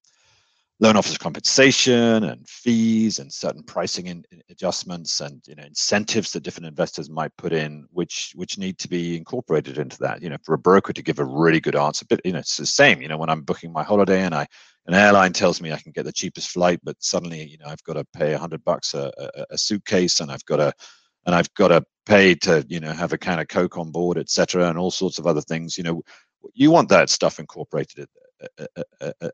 loan 0.83 0.97
officer 0.97 1.17
compensation 1.17 2.25
and 2.25 2.45
fees 2.45 3.19
and 3.19 3.31
certain 3.31 3.63
pricing 3.63 4.07
in, 4.07 4.21
in 4.31 4.41
adjustments 4.49 5.21
and 5.21 5.41
you 5.47 5.55
know 5.55 5.63
incentives 5.63 6.31
that 6.31 6.43
different 6.43 6.67
investors 6.67 7.09
might 7.09 7.35
put 7.37 7.53
in 7.53 7.85
which 7.91 8.33
which 8.35 8.57
need 8.57 8.77
to 8.77 8.89
be 8.89 9.15
incorporated 9.15 9.77
into 9.77 9.97
that 9.97 10.21
you 10.21 10.29
know 10.29 10.35
for 10.43 10.53
a 10.53 10.57
broker 10.57 10.91
to 10.91 11.01
give 11.01 11.19
a 11.19 11.25
really 11.25 11.61
good 11.61 11.77
answer 11.77 12.05
but 12.09 12.19
you 12.25 12.33
know 12.33 12.39
it's 12.39 12.57
the 12.57 12.65
same 12.65 13.01
you 13.01 13.07
know 13.07 13.17
when 13.17 13.29
i'm 13.29 13.43
booking 13.43 13.71
my 13.71 13.81
holiday 13.81 14.23
and 14.23 14.35
i 14.35 14.45
an 14.87 14.93
airline 14.93 15.31
tells 15.31 15.61
me 15.61 15.71
i 15.71 15.79
can 15.79 15.93
get 15.93 16.03
the 16.03 16.11
cheapest 16.11 16.49
flight 16.49 16.81
but 16.83 16.97
suddenly 16.99 17.47
you 17.47 17.57
know 17.59 17.67
i've 17.67 17.83
got 17.83 17.93
to 17.93 18.05
pay 18.13 18.31
100 18.31 18.61
bucks 18.65 18.93
a, 18.93 19.09
a, 19.17 19.45
a 19.51 19.57
suitcase 19.57 20.19
and 20.19 20.29
i've 20.29 20.45
got 20.45 20.57
to 20.57 20.73
and 21.25 21.35
I've 21.35 21.53
got 21.53 21.69
to 21.69 21.85
pay 22.05 22.35
to 22.35 22.65
you 22.67 22.81
know 22.81 22.91
have 22.91 23.13
a 23.13 23.17
can 23.17 23.39
of 23.39 23.47
Coke 23.47 23.77
on 23.77 23.91
board, 23.91 24.17
etc., 24.17 24.67
and 24.67 24.77
all 24.77 24.91
sorts 24.91 25.19
of 25.19 25.25
other 25.25 25.39
things. 25.39 25.77
You 25.77 25.83
know, 25.85 26.01
you 26.53 26.69
want 26.69 26.89
that 26.89 27.09
stuff 27.09 27.39
incorporated 27.39 28.09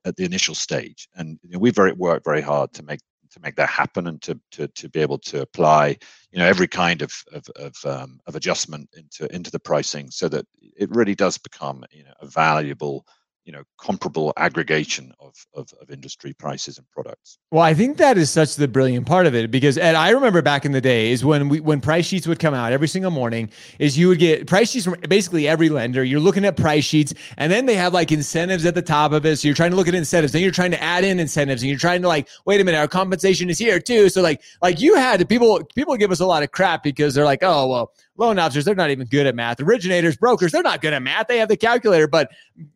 at, 0.05 0.15
the 0.15 0.25
initial 0.25 0.55
stage, 0.55 1.07
and 1.15 1.39
you 1.43 1.51
know, 1.51 1.59
we've 1.59 1.75
very 1.75 1.93
worked 1.93 2.25
very 2.25 2.41
hard 2.41 2.73
to 2.73 2.83
make 2.83 2.99
to 3.31 3.39
make 3.41 3.55
that 3.55 3.69
happen 3.69 4.07
and 4.07 4.21
to 4.21 4.39
to 4.51 4.67
to 4.69 4.89
be 4.89 4.99
able 4.99 5.17
to 5.17 5.41
apply 5.41 5.97
you 6.31 6.39
know 6.39 6.45
every 6.45 6.67
kind 6.67 7.01
of 7.01 7.11
of 7.31 7.45
of, 7.55 7.75
um, 7.85 8.19
of 8.27 8.35
adjustment 8.35 8.89
into 8.93 9.33
into 9.33 9.51
the 9.51 9.59
pricing 9.59 10.09
so 10.11 10.27
that 10.27 10.45
it 10.61 10.89
really 10.91 11.15
does 11.15 11.37
become 11.37 11.83
you 11.91 12.03
know 12.03 12.13
a 12.21 12.27
valuable 12.27 13.05
you 13.49 13.53
know 13.53 13.63
comparable 13.79 14.31
aggregation 14.37 15.11
of, 15.19 15.33
of, 15.55 15.67
of 15.81 15.89
industry 15.89 16.33
prices 16.33 16.77
and 16.77 16.87
products. 16.91 17.39
Well 17.49 17.63
i 17.63 17.73
think 17.73 17.97
that 17.97 18.15
is 18.15 18.29
such 18.29 18.55
the 18.55 18.67
brilliant 18.67 19.07
part 19.07 19.25
of 19.25 19.33
it 19.33 19.49
because 19.49 19.75
ed 19.75 19.95
i 19.95 20.11
remember 20.11 20.43
back 20.43 20.65
in 20.65 20.71
the 20.71 20.81
days 20.81 21.25
when 21.25 21.49
we 21.49 21.59
when 21.59 21.81
price 21.81 22.05
sheets 22.05 22.27
would 22.27 22.37
come 22.37 22.53
out 22.53 22.73
every 22.73 22.87
single 22.87 23.09
morning 23.09 23.49
is 23.79 23.97
you 23.97 24.07
would 24.07 24.19
get 24.19 24.45
price 24.45 24.69
sheets 24.69 24.85
from 24.85 24.99
basically 25.07 25.47
every 25.47 25.67
lender. 25.69 26.03
You're 26.03 26.19
looking 26.19 26.45
at 26.45 26.57
price 26.57 26.83
sheets 26.83 27.11
and 27.37 27.51
then 27.51 27.65
they 27.65 27.73
have 27.73 27.91
like 27.91 28.11
incentives 28.11 28.67
at 28.67 28.75
the 28.75 28.83
top 28.83 29.13
of 29.13 29.25
it. 29.25 29.37
So 29.37 29.47
you're 29.47 29.55
trying 29.55 29.71
to 29.71 29.77
look 29.77 29.87
at 29.87 29.95
incentives. 29.95 30.31
Then 30.31 30.43
you're 30.43 30.51
trying 30.51 30.71
to 30.71 30.83
add 30.83 31.03
in 31.03 31.19
incentives 31.19 31.63
and 31.63 31.71
you're 31.71 31.79
trying 31.79 32.03
to 32.03 32.07
like 32.07 32.27
wait 32.45 32.61
a 32.61 32.63
minute 32.63 32.77
our 32.77 32.87
compensation 32.87 33.49
is 33.49 33.57
here 33.57 33.79
too. 33.79 34.09
So 34.09 34.21
like 34.21 34.43
like 34.61 34.79
you 34.79 34.93
had 34.93 35.27
people 35.27 35.63
people 35.73 35.97
give 35.97 36.11
us 36.11 36.19
a 36.19 36.25
lot 36.25 36.43
of 36.43 36.51
crap 36.51 36.83
because 36.83 37.15
they're 37.15 37.25
like 37.25 37.41
oh 37.41 37.67
well 37.67 37.93
loan 38.19 38.37
officers, 38.37 38.65
they're 38.65 38.75
not 38.75 38.91
even 38.91 39.07
good 39.07 39.25
at 39.25 39.33
math. 39.35 39.59
Originators, 39.59 40.17
brokers, 40.17 40.51
they're 40.51 40.61
not 40.61 40.81
good 40.81 40.93
at 40.93 41.01
math. 41.01 41.27
They 41.27 41.37
have 41.37 41.49
the 41.49 41.57
calculator. 41.57 42.07
But 42.07 42.29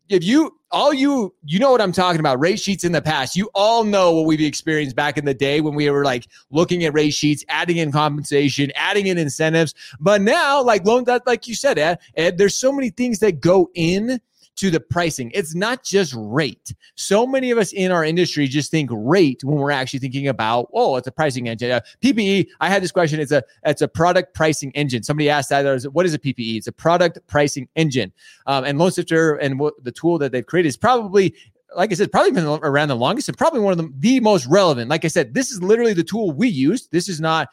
if 0.08 0.24
you, 0.24 0.58
all 0.70 0.92
you, 0.92 1.34
you 1.44 1.58
know 1.58 1.70
what 1.70 1.80
I'm 1.80 1.92
talking 1.92 2.18
about, 2.18 2.40
rate 2.40 2.58
sheets 2.58 2.82
in 2.82 2.92
the 2.92 3.02
past, 3.02 3.36
you 3.36 3.50
all 3.54 3.84
know 3.84 4.12
what 4.12 4.26
we've 4.26 4.40
experienced 4.40 4.96
back 4.96 5.16
in 5.16 5.24
the 5.24 5.34
day 5.34 5.60
when 5.60 5.74
we 5.74 5.88
were 5.90 6.04
like 6.04 6.26
looking 6.50 6.84
at 6.84 6.94
rate 6.94 7.14
sheets, 7.14 7.44
adding 7.48 7.76
in 7.76 7.92
compensation, 7.92 8.72
adding 8.74 9.06
in 9.06 9.18
incentives. 9.18 9.74
But 10.00 10.22
now, 10.22 10.62
like 10.62 10.84
loan, 10.84 11.04
that, 11.04 11.26
like 11.26 11.46
you 11.46 11.54
said, 11.54 11.78
Ed, 11.78 11.98
Ed, 12.16 12.38
there's 12.38 12.56
so 12.56 12.72
many 12.72 12.90
things 12.90 13.20
that 13.20 13.40
go 13.40 13.70
in 13.74 14.20
to 14.56 14.70
the 14.70 14.80
pricing. 14.80 15.30
It's 15.34 15.54
not 15.54 15.82
just 15.82 16.14
rate. 16.16 16.74
So 16.94 17.26
many 17.26 17.50
of 17.50 17.58
us 17.58 17.72
in 17.72 17.90
our 17.90 18.04
industry 18.04 18.46
just 18.46 18.70
think 18.70 18.90
rate 18.92 19.42
when 19.42 19.56
we're 19.56 19.70
actually 19.70 19.98
thinking 19.98 20.28
about, 20.28 20.68
oh, 20.72 20.96
it's 20.96 21.08
a 21.08 21.12
pricing 21.12 21.48
engine. 21.48 21.70
Uh, 21.70 21.80
PPE, 22.02 22.46
I 22.60 22.68
had 22.68 22.82
this 22.82 22.92
question. 22.92 23.20
It's 23.20 23.32
a 23.32 23.42
it's 23.64 23.82
a 23.82 23.88
product 23.88 24.34
pricing 24.34 24.70
engine. 24.72 25.02
Somebody 25.02 25.28
asked 25.28 25.48
that, 25.48 25.82
what 25.92 26.06
is 26.06 26.14
a 26.14 26.18
PPE? 26.18 26.56
It's 26.56 26.66
a 26.66 26.72
product 26.72 27.18
pricing 27.26 27.68
engine. 27.76 28.12
Um, 28.46 28.64
and 28.64 28.78
LoanSifter 28.78 29.38
and 29.40 29.58
what 29.58 29.74
the 29.82 29.92
tool 29.92 30.18
that 30.18 30.32
they've 30.32 30.46
created 30.46 30.68
is 30.68 30.76
probably 30.76 31.34
like 31.76 31.90
I 31.90 31.94
said, 31.96 32.12
probably 32.12 32.30
been 32.30 32.46
around 32.46 32.88
the 32.88 32.94
longest 32.94 33.28
and 33.28 33.36
probably 33.36 33.58
one 33.60 33.72
of 33.72 33.78
the, 33.78 33.92
the 33.98 34.20
most 34.20 34.46
relevant. 34.46 34.90
Like 34.90 35.04
I 35.04 35.08
said, 35.08 35.34
this 35.34 35.50
is 35.50 35.60
literally 35.60 35.92
the 35.92 36.04
tool 36.04 36.30
we 36.30 36.48
use. 36.48 36.86
This 36.88 37.08
is 37.08 37.20
not, 37.20 37.48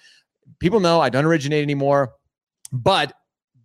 people 0.60 0.80
know 0.80 1.00
I 1.00 1.10
don't 1.10 1.26
originate 1.26 1.64
anymore, 1.64 2.14
but 2.72 3.14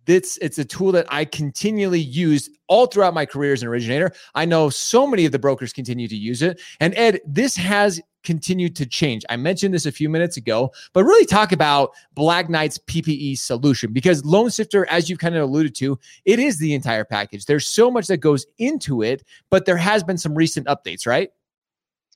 it's 0.07 0.37
it's 0.37 0.57
a 0.57 0.65
tool 0.65 0.91
that 0.93 1.05
I 1.09 1.25
continually 1.25 1.99
use 1.99 2.49
all 2.67 2.85
throughout 2.85 3.13
my 3.13 3.25
career 3.25 3.53
as 3.53 3.61
an 3.61 3.67
originator. 3.67 4.11
I 4.35 4.45
know 4.45 4.69
so 4.69 5.07
many 5.07 5.25
of 5.25 5.31
the 5.31 5.39
brokers 5.39 5.73
continue 5.73 6.07
to 6.07 6.15
use 6.15 6.41
it. 6.41 6.61
And 6.79 6.93
Ed, 6.95 7.21
this 7.25 7.55
has 7.55 8.01
continued 8.23 8.75
to 8.75 8.85
change. 8.85 9.23
I 9.29 9.37
mentioned 9.37 9.73
this 9.73 9.85
a 9.85 9.91
few 9.91 10.09
minutes 10.09 10.35
ago, 10.35 10.73
but 10.91 11.05
really 11.05 11.25
talk 11.25 11.53
about 11.53 11.91
Black 12.13 12.49
Knight's 12.49 12.77
PPE 12.77 13.37
solution 13.37 13.93
because 13.93 14.25
Loan 14.25 14.49
Sifter, 14.49 14.85
as 14.89 15.09
you've 15.09 15.19
kind 15.19 15.35
of 15.35 15.43
alluded 15.43 15.73
to, 15.75 15.97
it 16.25 16.37
is 16.37 16.57
the 16.57 16.73
entire 16.73 17.05
package. 17.05 17.45
There's 17.45 17.67
so 17.67 17.89
much 17.89 18.07
that 18.07 18.17
goes 18.17 18.45
into 18.57 19.01
it, 19.01 19.23
but 19.49 19.65
there 19.65 19.77
has 19.77 20.03
been 20.03 20.17
some 20.17 20.35
recent 20.35 20.67
updates, 20.67 21.07
right? 21.07 21.29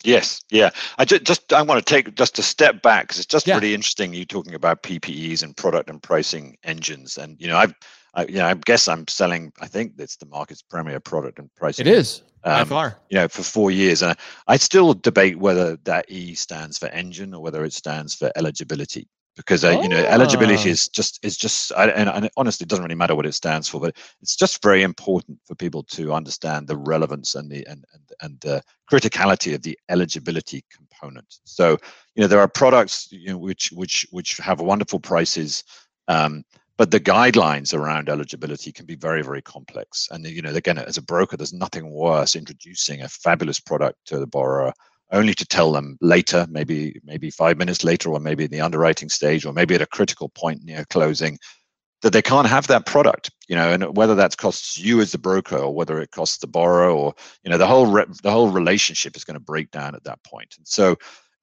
Yes, 0.03 0.41
yeah. 0.50 0.72
I 0.98 1.05
just, 1.05 1.24
just 1.24 1.53
I 1.53 1.62
want 1.62 1.86
to 1.86 1.93
take 1.93 2.15
just 2.15 2.39
a 2.39 2.43
step 2.43 2.81
back 2.81 3.03
because 3.03 3.17
it's 3.17 3.27
just 3.27 3.48
yeah. 3.48 3.55
really 3.55 3.74
interesting 3.74 4.13
you 4.13 4.25
talking 4.25 4.55
about 4.55 4.84
PPEs 4.84 5.43
and 5.43 5.55
product 5.55 5.89
and 5.89 6.01
pricing 6.01 6.58
engines, 6.63 7.17
and 7.17 7.39
you 7.39 7.48
know 7.48 7.58
I've 7.58 7.74
I, 8.13 8.25
you 8.25 8.36
know, 8.36 8.48
I 8.48 8.53
guess 8.53 8.88
I'm 8.88 9.08
selling. 9.08 9.53
I 9.62 9.67
think 9.67 9.93
it's 9.98 10.17
the 10.17 10.25
market's 10.25 10.62
premier 10.62 11.00
product 11.00 11.39
and 11.39 11.53
pricing. 11.55 11.88
It 11.88 11.93
is 11.93 12.24
um, 12.43 12.53
by 12.53 12.63
far. 12.65 12.98
You 13.10 13.20
know, 13.20 13.27
for 13.27 13.43
four 13.43 13.72
years, 13.72 14.01
and 14.01 14.12
I, 14.12 14.53
I 14.53 14.58
still 14.58 14.93
debate 14.93 15.39
whether 15.39 15.77
that 15.84 16.05
E 16.10 16.36
stands 16.36 16.77
for 16.77 16.88
engine 16.88 17.34
or 17.34 17.41
whether 17.41 17.63
it 17.63 17.74
stands 17.74 18.13
for 18.13 18.31
eligibility 18.36 19.08
because 19.35 19.63
uh, 19.63 19.69
oh. 19.69 19.81
you 19.81 19.89
know 19.89 19.97
eligibility 19.97 20.69
ah. 20.69 20.71
is 20.71 20.88
just 20.88 21.23
is 21.23 21.38
just 21.38 21.71
and, 21.77 22.09
and 22.09 22.29
honestly 22.38 22.65
it 22.65 22.69
doesn't 22.69 22.83
really 22.83 22.95
matter 22.95 23.15
what 23.15 23.25
it 23.25 23.33
stands 23.33 23.67
for 23.67 23.79
but 23.79 23.95
it's 24.21 24.35
just 24.35 24.61
very 24.61 24.83
important 24.83 25.39
for 25.45 25.55
people 25.55 25.83
to 25.83 26.13
understand 26.13 26.67
the 26.67 26.77
relevance 26.77 27.35
and 27.35 27.50
the 27.50 27.65
and 27.67 27.85
and, 27.93 28.03
and 28.21 28.39
the 28.41 28.61
criticality 28.89 29.55
of 29.55 29.61
the 29.61 29.77
eligibility 29.89 30.63
component 30.69 31.39
so 31.43 31.77
you 32.15 32.21
know 32.21 32.27
there 32.27 32.39
are 32.39 32.47
products 32.47 33.07
you 33.11 33.29
know 33.29 33.38
which 33.38 33.71
which 33.71 34.05
which 34.11 34.38
have 34.38 34.59
wonderful 34.59 35.00
prices 35.00 35.63
um, 36.07 36.43
but 36.77 36.89
the 36.89 37.00
guidelines 37.00 37.73
around 37.73 38.09
eligibility 38.09 38.71
can 38.71 38.85
be 38.85 38.95
very 38.95 39.21
very 39.21 39.41
complex 39.41 40.07
and 40.11 40.25
you 40.25 40.41
know 40.41 40.53
again 40.53 40.77
as 40.77 40.97
a 40.97 41.01
broker 41.01 41.38
there's 41.38 41.53
nothing 41.53 41.91
worse 41.91 42.35
introducing 42.35 43.01
a 43.01 43.07
fabulous 43.07 43.59
product 43.59 43.97
to 44.05 44.19
the 44.19 44.27
borrower 44.27 44.73
only 45.11 45.33
to 45.33 45.45
tell 45.45 45.71
them 45.71 45.97
later 46.01 46.47
maybe 46.49 46.99
maybe 47.03 47.29
five 47.29 47.57
minutes 47.57 47.83
later 47.83 48.11
or 48.11 48.19
maybe 48.19 48.45
in 48.45 48.51
the 48.51 48.61
underwriting 48.61 49.09
stage 49.09 49.45
or 49.45 49.53
maybe 49.53 49.75
at 49.75 49.81
a 49.81 49.87
critical 49.87 50.29
point 50.29 50.63
near 50.63 50.85
closing 50.85 51.37
that 52.01 52.13
they 52.13 52.21
can't 52.21 52.47
have 52.47 52.67
that 52.67 52.85
product 52.85 53.31
you 53.47 53.55
know 53.55 53.69
and 53.69 53.95
whether 53.95 54.15
that 54.15 54.37
costs 54.37 54.77
you 54.77 55.01
as 55.01 55.11
the 55.11 55.17
broker 55.17 55.57
or 55.57 55.73
whether 55.73 55.99
it 55.99 56.11
costs 56.11 56.37
the 56.37 56.47
borrower 56.47 56.89
or 56.89 57.13
you 57.43 57.51
know 57.51 57.57
the 57.57 57.67
whole 57.67 57.87
re- 57.87 58.05
the 58.23 58.31
whole 58.31 58.49
relationship 58.49 59.15
is 59.15 59.23
going 59.23 59.35
to 59.35 59.39
break 59.39 59.69
down 59.71 59.95
at 59.95 60.03
that 60.03 60.23
point. 60.23 60.55
and 60.57 60.67
so 60.67 60.95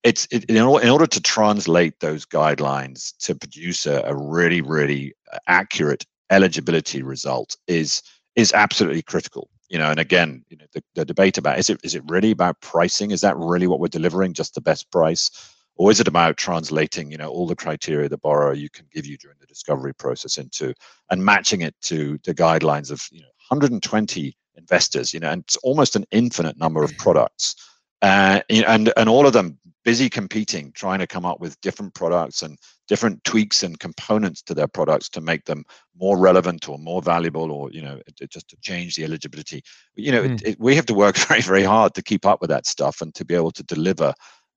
it's 0.05 0.29
it, 0.31 0.45
in, 0.45 0.59
order 0.59 1.07
to 1.07 1.21
translate 1.21 1.99
those 2.01 2.25
guidelines 2.25 3.13
to 3.19 3.35
produce 3.35 3.85
a, 3.85 4.03
a 4.07 4.15
really 4.15 4.61
really 4.61 5.13
uh, 5.33 5.39
accurate 5.49 6.05
eligibility 6.31 7.03
result 7.03 7.57
is 7.67 8.03
is 8.37 8.53
absolutely 8.53 9.03
critical 9.03 9.49
you 9.69 9.79
know 9.79 9.91
and 9.91 10.01
again 10.01 10.45
you 10.49 10.57
know 10.57 10.67
the, 10.73 10.83
the 10.95 11.05
debate 11.05 11.39
about 11.39 11.59
is 11.59 11.71
it 11.71 11.81
is 11.83 11.95
it 11.95 12.03
really 12.07 12.31
about 12.31 12.61
pricing? 12.61 13.11
Is 13.11 13.21
that 13.21 13.37
really 13.37 13.67
what 13.67 13.81
we're 13.81 13.89
delivering 13.89 14.35
just 14.35 14.55
the 14.55 14.61
best 14.61 14.91
price? 14.91 15.31
Or 15.77 15.93
is 15.93 16.01
it 16.01 16.09
about 16.09 16.37
translating 16.37 17.11
you 17.11 17.19
know 17.19 17.29
all 17.29 17.47
the 17.47 17.57
criteria 17.57 18.09
the 18.09 18.19
borrower 18.19 18.55
you 18.55 18.71
can 18.71 18.87
give 18.93 19.07
you 19.07 19.17
during 19.17 19.37
the 19.41 19.47
discovery 19.47 19.95
process 19.95 20.37
into 20.39 20.75
and 21.11 21.25
matching 21.25 21.61
it 21.63 21.75
to 21.83 22.19
the 22.25 22.35
guidelines 22.35 22.91
of 22.91 23.07
you 23.13 23.21
know 23.21 23.29
120 23.49 24.37
investors 24.57 25.15
you 25.15 25.21
know 25.21 25.31
and 25.31 25.43
it's 25.43 25.57
almost 25.59 25.95
an 25.95 26.05
infinite 26.11 26.59
number 26.59 26.83
of 26.83 26.91
mm. 26.93 26.99
products 26.99 27.55
uh, 28.03 28.41
and 28.49 28.93
and 28.97 29.09
all 29.09 29.27
of 29.27 29.33
them 29.33 29.59
busy 29.85 30.11
competing, 30.11 30.71
trying 30.73 30.99
to 30.99 31.07
come 31.07 31.25
up 31.25 31.41
with 31.41 31.61
different 31.63 31.95
products 31.95 32.43
and 32.43 32.59
different 32.89 33.23
tweaks 33.25 33.63
and 33.63 33.81
components 33.81 34.43
to 34.43 34.55
their 34.55 34.69
products 34.69 35.09
to 35.09 35.21
make 35.21 35.45
them 35.47 35.65
more 35.99 36.19
relevant 36.19 36.69
or 36.69 36.79
more 36.79 37.03
valuable, 37.03 37.51
or 37.51 37.71
you 37.71 37.83
know, 37.83 38.01
just 38.31 38.49
to 38.49 38.57
change 38.61 38.95
the 38.95 39.05
eligibility. 39.05 39.63
You 39.95 40.13
know, 40.13 40.23
mm. 40.23 40.35
it, 40.35 40.43
it, 40.47 40.61
we 40.61 40.77
have 40.77 40.87
to 40.87 40.95
work 40.95 41.17
very, 41.29 41.41
very 41.41 41.63
hard 41.63 41.95
to 41.95 42.03
keep 42.03 42.27
up 42.27 42.41
with 42.41 42.51
that 42.51 42.67
stuff 42.67 43.01
and 43.01 43.15
to 43.15 43.25
be 43.25 43.35
able 43.35 43.53
to 43.53 43.63
deliver. 43.63 44.13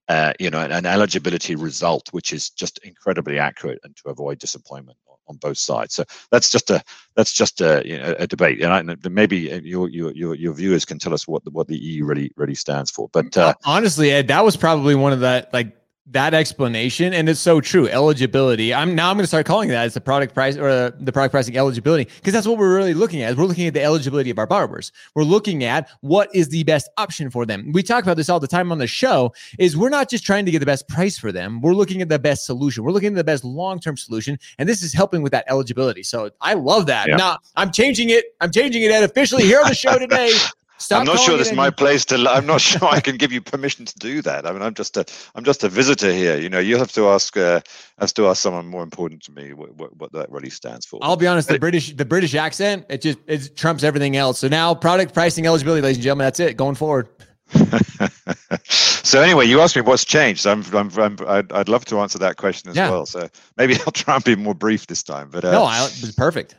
Uh, 0.08 0.34
you 0.40 0.50
know, 0.50 0.60
an, 0.60 0.74
an 0.74 0.86
eligibility 0.86 1.56
result 1.56 2.10
which 2.12 2.34
is 2.34 2.50
just 2.50 2.80
incredibly 2.80 3.40
accurate 3.40 3.80
and 3.84 3.96
to 3.96 4.10
avoid 4.10 4.40
disappointment 4.40 4.98
on 5.28 5.38
both 5.38 5.58
sides. 5.58 5.96
So 5.96 6.04
that's 6.32 6.50
just 6.50 6.70
a 6.70 6.84
that's 7.16 7.34
just 7.34 7.62
a 7.62 7.82
you 7.86 7.98
know, 7.98 8.16
a 8.18 8.28
debate, 8.28 8.62
and 8.62 8.74
I, 8.74 9.10
maybe 9.10 9.38
your, 9.64 9.90
your 9.90 10.12
your 10.12 10.36
your 10.36 10.54
viewers 10.54 10.86
can 10.86 11.00
tell 11.00 11.14
us 11.14 11.28
what 11.28 11.44
the, 11.44 11.52
what 11.52 11.68
the 11.68 11.78
EU 11.78 12.06
really 12.06 12.32
really 12.36 12.56
stands 12.56 12.92
for. 12.92 13.10
But 13.12 13.38
uh, 13.38 13.54
honestly, 13.66 14.12
Ed, 14.12 14.28
that 14.28 14.44
was 14.44 14.56
probably 14.58 14.96
one 14.96 15.14
of 15.14 15.20
the 15.20 15.48
like 15.54 15.76
that 16.12 16.34
explanation 16.34 17.14
and 17.14 17.30
it's 17.30 17.40
so 17.40 17.62
true 17.62 17.88
eligibility. 17.88 18.74
I'm 18.74 18.96
now 18.96 19.10
i'm 19.10 19.16
going 19.16 19.24
to 19.24 19.28
start 19.28 19.46
calling 19.46 19.70
that 19.70 19.86
as 19.86 19.94
the 19.94 20.02
product 20.02 20.34
price 20.34 20.58
or 20.58 20.92
the 20.92 21.12
product 21.12 21.32
pricing 21.32 21.58
eligibility 21.58 22.10
because 22.16 22.34
that's 22.34 22.48
what 22.48 22.58
we're 22.58 22.76
really 22.76 22.94
looking 22.94 23.22
at. 23.22 23.36
We're 23.38 23.46
looking 23.46 23.68
at 23.68 23.74
the 23.74 23.84
eligibility 23.84 24.30
of 24.30 24.38
our 24.38 24.48
borrowers 24.48 24.92
we're 25.16 25.24
looking 25.24 25.64
at 25.64 25.90
what 26.02 26.30
is 26.34 26.50
the 26.50 26.64
best 26.64 26.90
option 26.98 27.30
for 27.30 27.46
them. 27.46 27.72
We 27.72 27.84
talk 27.84 28.04
about 28.04 28.18
this 28.18 28.30
all 28.30 28.40
the 28.40 28.48
time 28.48 28.72
on 28.72 28.78
the 28.78 28.88
show 28.88 29.34
is 29.58 29.78
we're 29.78 29.90
not 29.90 30.10
just 30.10 30.26
trying 30.26 30.46
to 30.46 30.52
get 30.52 30.60
the 30.60 30.66
best 30.66 30.88
price 30.88 31.18
for 31.18 31.32
them. 31.32 31.62
We're 31.62 31.74
looking 31.74 32.02
at 32.02 32.10
the 32.10 32.20
best 32.20 32.46
solution. 32.46 32.84
We're 32.84 32.92
looking 32.92 33.10
at 33.10 33.16
the 33.16 33.24
best 33.24 33.44
long-term 33.44 33.98
solution 33.98 34.38
and 34.58 34.68
this 34.68 34.84
is 34.84 34.94
helping 34.94 35.22
with 35.22 35.32
that 35.32 35.46
eligibility. 35.48 36.04
So 36.04 36.32
i 36.42 36.54
love 36.54 36.86
that. 36.88 37.08
Yeah. 37.08 37.16
now 37.16 37.38
i'm 37.56 37.72
changing 37.72 38.10
it. 38.10 38.26
I'm 38.42 38.52
changing 38.52 38.84
it 38.84 38.92
and 38.92 39.06
officially 39.06 39.44
here 39.44 39.62
on 39.62 39.68
the 39.68 39.76
show 39.76 39.98
today 39.98 40.32
Stop 40.82 41.02
I'm 41.02 41.06
not 41.06 41.20
sure 41.20 41.38
this 41.38 41.48
is 41.52 41.56
my 41.56 41.70
place 41.70 42.06
to. 42.06 42.16
I'm 42.28 42.48
not 42.48 42.60
sure 42.60 42.88
I 42.90 43.00
can 43.00 43.18
give 43.18 43.32
you 43.32 43.40
permission 43.40 43.86
to 43.86 44.00
do 44.00 44.22
that. 44.24 44.48
I 44.48 44.52
mean, 44.52 44.64
I'm 44.64 44.74
just 44.74 44.98
a. 44.98 45.06
I'm 45.36 45.44
just 45.44 45.64
a 45.64 45.70
visitor 45.70 46.12
here. 46.12 46.38
You 46.38 46.50
know, 46.50 46.60
you 46.60 46.78
have 46.78 46.92
to 46.94 47.10
ask. 47.10 47.38
Uh, 47.38 47.62
have 48.00 48.14
to 48.16 48.28
ask 48.28 48.42
someone 48.42 48.68
more 48.68 48.82
important 48.82 49.22
to 49.24 49.32
me 49.32 49.54
what, 49.54 49.76
what, 49.76 49.96
what 49.98 50.12
that 50.14 50.32
really 50.32 50.50
stands 50.50 50.88
for. 50.88 51.00
I'll 51.04 51.16
be 51.16 51.28
honest. 51.28 51.48
The 51.48 51.60
British, 51.60 51.96
the 51.96 52.06
British 52.06 52.34
accent, 52.34 52.88
it 52.90 53.02
just 53.02 53.20
it 53.28 53.56
trumps 53.56 53.84
everything 53.84 54.18
else. 54.18 54.40
So 54.40 54.48
now, 54.48 54.74
product 54.74 55.14
pricing 55.14 55.46
eligibility, 55.46 55.82
ladies 55.84 55.98
and 55.98 56.04
gentlemen, 56.04 56.26
that's 56.26 56.40
it 56.40 56.58
going 56.58 56.76
forward. 56.76 57.10
so 58.70 59.22
anyway, 59.22 59.46
you 59.46 59.60
asked 59.62 59.76
me 59.76 59.82
what's 59.82 60.06
changed. 60.06 60.48
I'm, 60.48 60.64
I'm, 60.74 60.90
I'm 60.98 61.18
I'd, 61.28 61.52
I'd, 61.52 61.70
love 61.70 61.86
to 61.86 62.00
answer 62.00 62.18
that 62.20 62.38
question 62.38 62.70
as 62.70 62.78
yeah. 62.78 62.90
well. 62.90 63.06
So 63.06 63.30
maybe 63.58 63.76
I'll 63.86 63.92
try 63.92 64.16
and 64.16 64.24
be 64.24 64.36
more 64.36 64.56
brief 64.56 64.88
this 64.88 65.04
time. 65.04 65.30
But 65.30 65.46
uh, 65.46 65.52
no, 65.52 65.64
I, 65.66 65.84
it 65.86 66.02
was 66.02 66.14
perfect. 66.16 66.56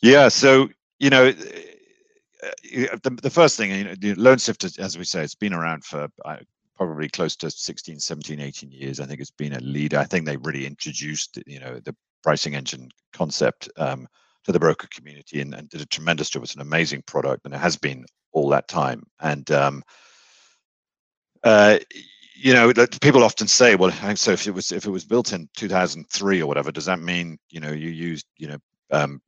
Yeah. 0.00 0.28
So 0.28 0.68
you 0.98 1.10
know 1.10 1.32
the, 2.42 3.18
the 3.22 3.30
first 3.30 3.56
thing, 3.56 3.70
you 3.70 3.84
know, 3.84 3.94
the 3.94 4.76
as 4.78 4.98
we 4.98 5.04
say, 5.04 5.22
it's 5.22 5.34
been 5.34 5.54
around 5.54 5.84
for 5.84 6.08
uh, 6.24 6.36
probably 6.76 7.08
close 7.08 7.36
to 7.36 7.50
16, 7.50 8.00
17, 8.00 8.40
18 8.40 8.70
years. 8.72 9.00
I 9.00 9.06
think 9.06 9.20
it's 9.20 9.30
been 9.30 9.54
a 9.54 9.60
leader. 9.60 9.98
I 9.98 10.04
think 10.04 10.26
they 10.26 10.36
really 10.38 10.66
introduced, 10.66 11.38
you 11.46 11.60
know, 11.60 11.78
the 11.80 11.94
pricing 12.22 12.54
engine 12.54 12.88
concept 13.12 13.68
um, 13.76 14.08
to 14.44 14.52
the 14.52 14.58
broker 14.58 14.88
community 14.92 15.40
and, 15.40 15.54
and, 15.54 15.68
did 15.68 15.80
a 15.80 15.86
tremendous 15.86 16.30
job. 16.30 16.42
It's 16.42 16.54
an 16.54 16.60
amazing 16.60 17.02
product, 17.02 17.44
and 17.44 17.54
it 17.54 17.58
has 17.58 17.76
been 17.76 18.04
all 18.32 18.48
that 18.48 18.68
time. 18.68 19.04
And 19.20 19.48
um, 19.52 19.82
uh, 21.44 21.78
you 22.34 22.52
know, 22.52 22.72
people 23.00 23.22
often 23.22 23.46
say, 23.46 23.76
"Well, 23.76 23.92
so 24.16 24.32
if 24.32 24.48
it 24.48 24.54
was 24.54 24.72
if 24.72 24.86
it 24.86 24.90
was 24.90 25.04
built 25.04 25.32
in 25.32 25.48
2003 25.56 26.42
or 26.42 26.46
whatever, 26.46 26.72
does 26.72 26.86
that 26.86 26.98
mean 26.98 27.38
you 27.50 27.60
know 27.60 27.70
you 27.70 27.90
used 27.90 28.26
you 28.36 28.48
know 28.48 28.58
um, 28.90 29.20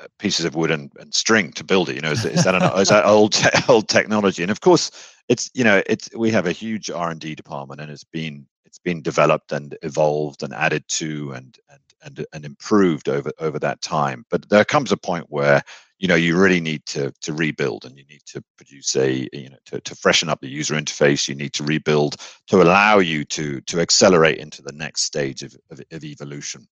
Uh, 0.00 0.06
pieces 0.18 0.44
of 0.44 0.54
wood 0.54 0.70
and, 0.70 0.92
and 1.00 1.12
string 1.12 1.50
to 1.52 1.64
build 1.64 1.88
it. 1.88 1.96
You 1.96 2.02
know, 2.02 2.12
is, 2.12 2.24
is 2.24 2.44
that 2.44 2.54
an, 2.54 2.62
is 2.80 2.88
that 2.88 3.04
old 3.04 3.32
te- 3.32 3.48
old 3.68 3.88
technology? 3.88 4.42
And 4.42 4.50
of 4.50 4.60
course, 4.60 4.90
it's 5.28 5.50
you 5.54 5.64
know, 5.64 5.82
it's 5.86 6.08
we 6.14 6.30
have 6.30 6.46
a 6.46 6.52
huge 6.52 6.90
R 6.90 7.10
and 7.10 7.20
D 7.20 7.34
department, 7.34 7.80
and 7.80 7.90
it's 7.90 8.04
been 8.04 8.46
it's 8.64 8.78
been 8.78 9.02
developed 9.02 9.50
and 9.50 9.76
evolved 9.82 10.42
and 10.42 10.54
added 10.54 10.84
to 10.88 11.32
and 11.32 11.58
and 11.70 11.80
and 12.02 12.26
and 12.32 12.44
improved 12.44 13.08
over 13.08 13.32
over 13.40 13.58
that 13.58 13.82
time. 13.82 14.24
But 14.30 14.48
there 14.50 14.64
comes 14.64 14.92
a 14.92 14.96
point 14.96 15.26
where 15.30 15.62
you 15.98 16.06
know 16.06 16.14
you 16.14 16.38
really 16.38 16.60
need 16.60 16.86
to 16.86 17.12
to 17.22 17.32
rebuild 17.32 17.84
and 17.84 17.98
you 17.98 18.04
need 18.08 18.22
to 18.26 18.42
produce 18.56 18.94
a 18.94 19.28
you 19.32 19.50
know 19.50 19.58
to, 19.66 19.80
to 19.80 19.96
freshen 19.96 20.28
up 20.28 20.40
the 20.40 20.48
user 20.48 20.74
interface 20.74 21.26
you 21.28 21.34
need 21.34 21.52
to 21.54 21.64
rebuild 21.64 22.16
to 22.46 22.62
allow 22.62 22.98
you 22.98 23.24
to 23.24 23.60
to 23.62 23.80
accelerate 23.80 24.38
into 24.38 24.62
the 24.62 24.72
next 24.72 25.02
stage 25.02 25.42
of, 25.42 25.56
of, 25.70 25.80
of 25.90 26.04
evolution 26.04 26.68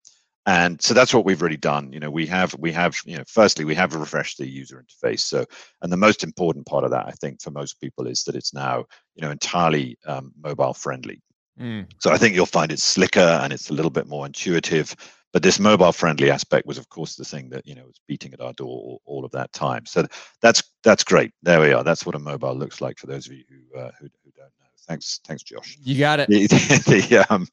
and 0.47 0.81
so 0.81 0.95
that's 0.95 1.13
what 1.13 1.25
we've 1.25 1.43
really 1.43 1.57
done. 1.57 1.93
You 1.93 2.01
know 2.01 2.11
we 2.11 2.27
have 2.27 2.55
we 2.59 2.73
have 2.73 2.97
you 3.05 3.17
know 3.17 3.25
firstly 3.27 3.65
we 3.65 3.75
have 3.75 3.95
refreshed 3.95 4.39
the 4.39 4.49
user 4.49 4.83
interface. 4.83 5.21
So 5.21 5.45
and 5.83 5.93
the 5.93 5.97
most 5.97 6.23
important 6.23 6.67
part 6.67 6.85
of 6.85 6.91
that 6.91 7.07
i 7.07 7.11
think 7.11 7.43
for 7.43 7.51
most 7.51 7.81
people 7.81 8.07
is 8.07 8.23
that 8.25 8.37
it's 8.37 8.55
now 8.55 8.85
you 9.15 9.23
know 9.23 9.31
entirely 9.31 9.99
um, 10.07 10.33
mobile 10.43 10.75
friendly. 10.75 11.21
Mm. 11.59 11.87
so 11.99 12.11
i 12.11 12.19
think 12.19 12.35
you'll 12.35 12.45
find 12.45 12.71
it 12.71 12.79
slicker 12.79 13.19
and 13.19 13.51
it's 13.51 13.71
a 13.71 13.73
little 13.73 13.91
bit 13.91 14.07
more 14.07 14.27
intuitive. 14.27 14.95
But 15.33 15.43
this 15.43 15.59
mobile 15.59 15.93
friendly 15.93 16.31
aspect 16.31 16.67
was 16.67 16.79
of 16.79 16.89
course 16.89 17.17
the 17.17 17.25
thing 17.25 17.51
that 17.51 17.67
you 17.67 17.75
know 17.75 17.85
was 17.85 18.01
beating 18.07 18.33
at 18.33 18.41
our 18.41 18.55
door 18.55 18.69
all, 18.69 19.03
all, 19.05 19.25
of 19.25 19.33
that 19.33 19.53
time. 19.53 19.85
So 19.85 20.07
that's 20.41 20.63
that's 20.83 21.05
great. 21.05 21.33
There 21.43 21.61
we 21.61 21.73
are. 21.73 21.85
That's 21.85 22.07
what 22.07 22.15
a 22.15 22.19
mobile 22.19 22.55
looks 22.55 22.81
like 22.81 22.99
for 22.99 23.07
those 23.07 23.27
of 23.27 23.35
you 23.35 23.45
who 23.51 23.79
uh, 23.79 23.91
who, 24.01 24.07
who 24.25 24.31
don't 24.35 24.47
know. 24.47 24.67
Thanks 24.89 25.21
thanks 25.27 25.43
josh. 25.43 25.77
You 25.83 25.99
got 25.99 26.21
it. 26.21 26.29
The, 26.31 27.07
the, 27.11 27.27
um, 27.29 27.49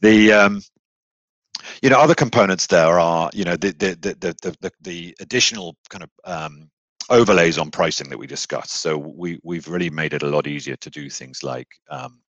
the 0.00 0.32
um, 0.32 0.62
you 1.82 1.90
know, 1.90 1.98
other 1.98 2.14
components 2.14 2.66
there 2.66 2.98
are, 2.98 3.30
you 3.32 3.44
know, 3.44 3.56
the 3.56 3.72
the 3.72 3.96
the 4.00 4.36
the, 4.42 4.56
the, 4.60 4.72
the 4.80 5.16
additional 5.20 5.76
kind 5.88 6.04
of 6.04 6.10
um, 6.24 6.70
overlays 7.10 7.58
on 7.58 7.70
pricing 7.70 8.08
that 8.10 8.18
we 8.18 8.26
discussed. 8.26 8.80
So 8.80 8.96
we 8.96 9.38
we've 9.42 9.68
really 9.68 9.90
made 9.90 10.14
it 10.14 10.22
a 10.22 10.28
lot 10.28 10.46
easier 10.46 10.76
to 10.76 10.90
do 10.90 11.08
things 11.10 11.42
like 11.42 11.68
um, 11.90 12.20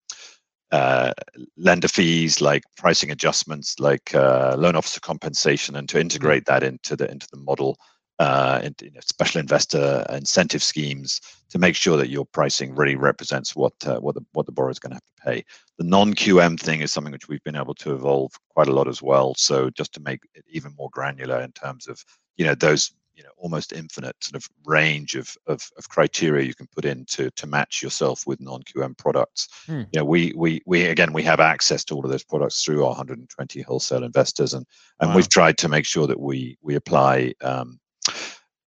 uh, 0.72 1.12
lender 1.56 1.88
fees, 1.88 2.40
like 2.40 2.62
pricing 2.76 3.10
adjustments, 3.10 3.78
like 3.78 4.14
uh, 4.14 4.56
loan 4.58 4.76
officer 4.76 5.00
compensation, 5.00 5.76
and 5.76 5.88
to 5.88 6.00
integrate 6.00 6.46
that 6.46 6.62
into 6.62 6.96
the 6.96 7.10
into 7.10 7.26
the 7.32 7.38
model 7.38 7.76
uh, 8.18 8.60
in, 8.62 8.74
you 8.80 8.90
know, 8.90 9.00
special 9.00 9.40
investor 9.40 10.04
incentive 10.10 10.62
schemes 10.62 11.20
to 11.50 11.58
make 11.58 11.76
sure 11.76 11.96
that 11.96 12.08
your 12.08 12.24
pricing 12.24 12.74
really 12.74 12.96
represents 12.96 13.54
what 13.54 13.74
uh, 13.86 13.98
what 14.00 14.14
the 14.14 14.24
what 14.32 14.46
the 14.46 14.52
borrower 14.52 14.70
is 14.70 14.78
going 14.78 14.90
to 14.90 14.96
have 14.96 15.04
to 15.04 15.22
pay. 15.24 15.44
The 15.78 15.84
non-QM 15.84 16.58
thing 16.58 16.80
is 16.80 16.92
something 16.92 17.12
which 17.12 17.28
we've 17.28 17.44
been 17.44 17.56
able 17.56 17.74
to 17.74 17.94
evolve 17.94 18.32
quite 18.48 18.68
a 18.68 18.72
lot 18.72 18.88
as 18.88 19.02
well. 19.02 19.34
So 19.36 19.70
just 19.70 19.92
to 19.94 20.00
make 20.00 20.20
it 20.34 20.44
even 20.48 20.74
more 20.78 20.90
granular 20.90 21.40
in 21.40 21.52
terms 21.52 21.88
of 21.88 22.02
you 22.36 22.46
know 22.46 22.54
those 22.54 22.92
you 23.14 23.22
know 23.22 23.30
almost 23.36 23.72
infinite 23.72 24.16
sort 24.20 24.36
of 24.36 24.48
range 24.64 25.14
of 25.14 25.34
of, 25.46 25.70
of 25.76 25.88
criteria 25.88 26.46
you 26.46 26.54
can 26.54 26.68
put 26.68 26.84
in 26.84 27.04
to 27.06 27.30
to 27.32 27.46
match 27.46 27.82
yourself 27.82 28.26
with 28.26 28.40
non-QM 28.40 28.96
products. 28.96 29.48
Hmm. 29.66 29.82
You 29.92 30.00
know 30.00 30.04
we 30.04 30.32
we 30.36 30.62
we 30.66 30.86
again 30.86 31.12
we 31.12 31.22
have 31.24 31.40
access 31.40 31.84
to 31.84 31.94
all 31.94 32.04
of 32.04 32.10
those 32.10 32.24
products 32.24 32.62
through 32.62 32.82
our 32.82 32.90
120 32.90 33.60
wholesale 33.62 34.04
investors 34.04 34.54
and 34.54 34.66
and 35.00 35.10
wow. 35.10 35.16
we've 35.16 35.28
tried 35.28 35.58
to 35.58 35.68
make 35.68 35.84
sure 35.84 36.06
that 36.06 36.20
we 36.20 36.56
we 36.62 36.76
apply 36.76 37.34
um, 37.42 37.78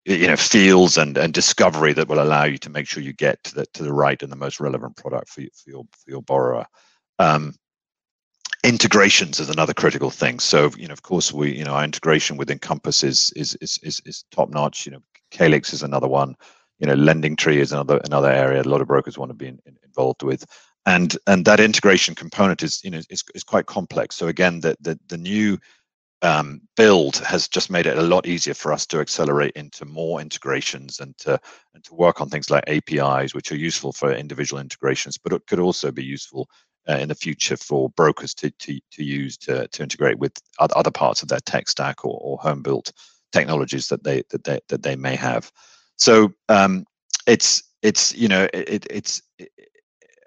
you 0.08 0.28
know 0.28 0.38
fields 0.38 0.98
and 0.98 1.18
and 1.18 1.34
discovery 1.34 1.92
that 1.94 2.08
will 2.08 2.22
allow 2.24 2.46
you 2.46 2.58
to 2.58 2.70
make 2.70 2.88
sure 2.88 3.04
you 3.04 3.14
get 3.14 3.44
to 3.44 3.54
the 3.54 3.66
to 3.74 3.84
the 3.84 3.94
right 3.94 4.24
and 4.24 4.32
the 4.32 4.38
most 4.38 4.60
relevant 4.60 4.96
product 4.96 5.30
for, 5.30 5.42
you, 5.42 5.50
for 5.54 5.70
your 5.70 5.84
for 5.92 6.10
your 6.10 6.22
borrower. 6.22 6.66
Um, 7.20 7.54
integrations 8.64 9.40
is 9.40 9.50
another 9.50 9.74
critical 9.74 10.10
thing. 10.10 10.40
So 10.40 10.72
you 10.78 10.88
know 10.88 10.94
of 10.94 11.04
course 11.04 11.34
we 11.34 11.54
you 11.54 11.66
know 11.66 11.74
our 11.74 11.84
integration 11.84 12.38
with 12.38 12.50
encompass 12.50 13.04
is 13.04 13.32
is 13.36 13.56
is 13.60 13.80
is, 13.84 14.02
is 14.06 14.24
top 14.32 14.50
notch. 14.50 14.86
You 14.86 14.94
know 14.94 15.02
Calyx 15.32 15.74
is 15.74 15.84
another 15.84 16.08
one. 16.08 16.36
You 16.80 16.88
know 16.88 16.96
lending 16.96 17.36
tree 17.36 17.60
is 17.60 17.74
another 17.74 18.00
another 18.06 18.32
area 18.32 18.62
a 18.62 18.64
lot 18.64 18.82
of 18.82 18.88
brokers 18.88 19.18
want 19.18 19.30
to 19.32 19.36
be 19.36 19.48
in, 19.48 19.60
in, 19.66 19.76
involved 19.84 20.24
with. 20.24 20.46
And 20.86 21.18
and 21.28 21.44
that 21.44 21.60
integration 21.60 22.16
component 22.16 22.64
is 22.64 22.80
you 22.82 22.92
know 22.92 23.02
is, 23.10 23.24
is 23.36 23.44
quite 23.44 23.66
complex. 23.66 24.16
So 24.16 24.28
again 24.28 24.62
the 24.62 24.78
the, 24.80 24.98
the 25.10 25.18
new 25.18 25.58
um, 26.22 26.62
build 26.76 27.18
has 27.18 27.48
just 27.48 27.70
made 27.70 27.86
it 27.86 27.98
a 27.98 28.02
lot 28.02 28.26
easier 28.26 28.54
for 28.54 28.74
us 28.74 28.86
to 28.88 29.00
accelerate 29.00 29.54
into 29.56 29.86
more 29.86 30.20
integrations 30.20 31.00
and 31.00 31.18
to 31.20 31.40
and 31.74 31.84
to 31.84 31.94
work 31.94 32.22
on 32.22 32.30
things 32.30 32.50
like 32.50 32.64
APIs, 32.68 33.36
which 33.36 33.52
are 33.52 33.58
useful 33.58 33.94
for 33.94 34.12
individual 34.12 34.60
integrations, 34.60 35.18
but 35.18 35.34
it 35.34 35.46
could 35.48 35.60
also 35.60 35.92
be 35.92 36.04
useful 36.04 36.50
uh, 36.90 36.98
in 36.98 37.10
the 37.10 37.16
future 37.16 37.58
for 37.58 37.90
brokers 37.92 38.34
to 38.34 38.50
to, 38.52 38.80
to 38.92 39.04
use 39.04 39.38
to, 39.38 39.68
to 39.68 39.84
integrate 39.84 40.18
with 40.18 40.34
other 40.60 40.92
parts 40.92 41.22
of 41.22 41.28
their 41.28 41.40
tech 41.46 41.70
stack 41.70 42.04
or, 42.04 42.20
or 42.22 42.38
home 42.40 42.64
built 42.64 42.92
technologies 43.32 43.88
that 43.88 44.04
they 44.04 44.24
that 44.30 44.44
they 44.44 44.60
that 44.70 44.84
they 44.84 44.96
may 44.96 45.16
have. 45.16 45.52
So 45.98 46.34
um, 46.50 46.86
it's 47.28 47.64
it's 47.84 48.16
you 48.16 48.28
know 48.28 48.48
it, 48.54 48.88
it's 48.90 49.22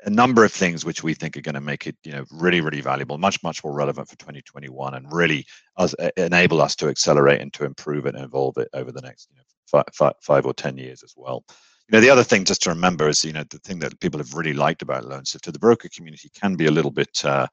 a 0.04 0.10
number 0.10 0.44
of 0.44 0.52
things 0.52 0.84
which 0.84 1.02
we 1.02 1.14
think 1.14 1.36
are 1.36 1.42
going 1.42 1.54
to 1.54 1.60
make 1.60 1.86
it 1.86 1.96
you 2.04 2.12
know 2.12 2.24
really 2.30 2.60
really 2.60 2.80
valuable 2.80 3.18
much 3.18 3.42
much 3.42 3.62
more 3.62 3.72
relevant 3.72 4.08
for 4.08 4.16
2021 4.16 4.94
and 4.94 5.12
really 5.12 5.46
us, 5.76 5.94
enable 6.16 6.60
us 6.60 6.74
to 6.76 6.88
accelerate 6.88 7.40
and 7.40 7.52
to 7.52 7.64
improve 7.64 8.06
it 8.06 8.14
and 8.14 8.24
evolve 8.24 8.56
it 8.58 8.68
over 8.74 8.92
the 8.92 9.00
next 9.00 9.28
you 9.30 9.36
know, 9.36 9.42
five, 9.66 9.84
five, 9.94 10.14
five 10.22 10.46
or 10.46 10.54
ten 10.54 10.76
years 10.76 11.02
as 11.02 11.14
well. 11.16 11.44
You 11.88 11.96
know 11.96 12.00
the 12.00 12.10
other 12.10 12.24
thing 12.24 12.44
just 12.44 12.62
to 12.62 12.70
remember 12.70 13.08
is 13.08 13.24
you 13.24 13.32
know 13.32 13.44
the 13.44 13.58
thing 13.58 13.78
that 13.80 13.98
people 14.00 14.18
have 14.18 14.34
really 14.34 14.54
liked 14.54 14.82
about 14.82 15.04
LoanSifter 15.04 15.52
the 15.52 15.58
broker 15.58 15.88
community 15.94 16.30
can 16.38 16.56
be 16.56 16.66
a 16.66 16.70
little 16.70 16.90
bit 16.90 17.24
uh, 17.24 17.46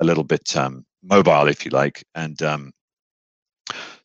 a 0.00 0.04
little 0.04 0.24
bit 0.24 0.56
um, 0.56 0.84
mobile 1.02 1.48
if 1.48 1.64
you 1.64 1.70
like 1.70 2.04
and 2.14 2.42
um, 2.42 2.72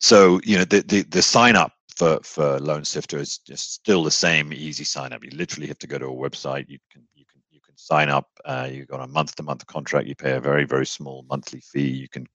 so 0.00 0.40
you 0.44 0.56
know 0.56 0.64
the, 0.64 0.82
the 0.82 1.02
the 1.02 1.22
sign 1.22 1.56
up 1.56 1.72
for 1.96 2.18
for 2.22 2.58
LoanSifter 2.58 3.18
is 3.18 3.38
just 3.38 3.74
still 3.74 4.02
the 4.02 4.10
same 4.10 4.52
easy 4.52 4.84
sign 4.84 5.12
up. 5.12 5.24
You 5.24 5.30
literally 5.30 5.68
have 5.68 5.78
to 5.78 5.86
go 5.86 5.98
to 5.98 6.06
a 6.06 6.08
website. 6.08 6.68
You 6.68 6.78
can 6.90 7.06
sign 7.76 8.08
up. 8.08 8.28
Uh, 8.44 8.68
you 8.70 8.84
got 8.84 9.02
a 9.02 9.06
month 9.06 9.36
to 9.36 9.42
month 9.42 9.66
contract. 9.66 10.06
You 10.06 10.14
pay 10.14 10.32
a 10.32 10.40
very, 10.40 10.64
very 10.64 10.86
small 10.86 11.24
monthly 11.28 11.60
fee. 11.60 11.88
You 11.88 12.08
can 12.08 12.26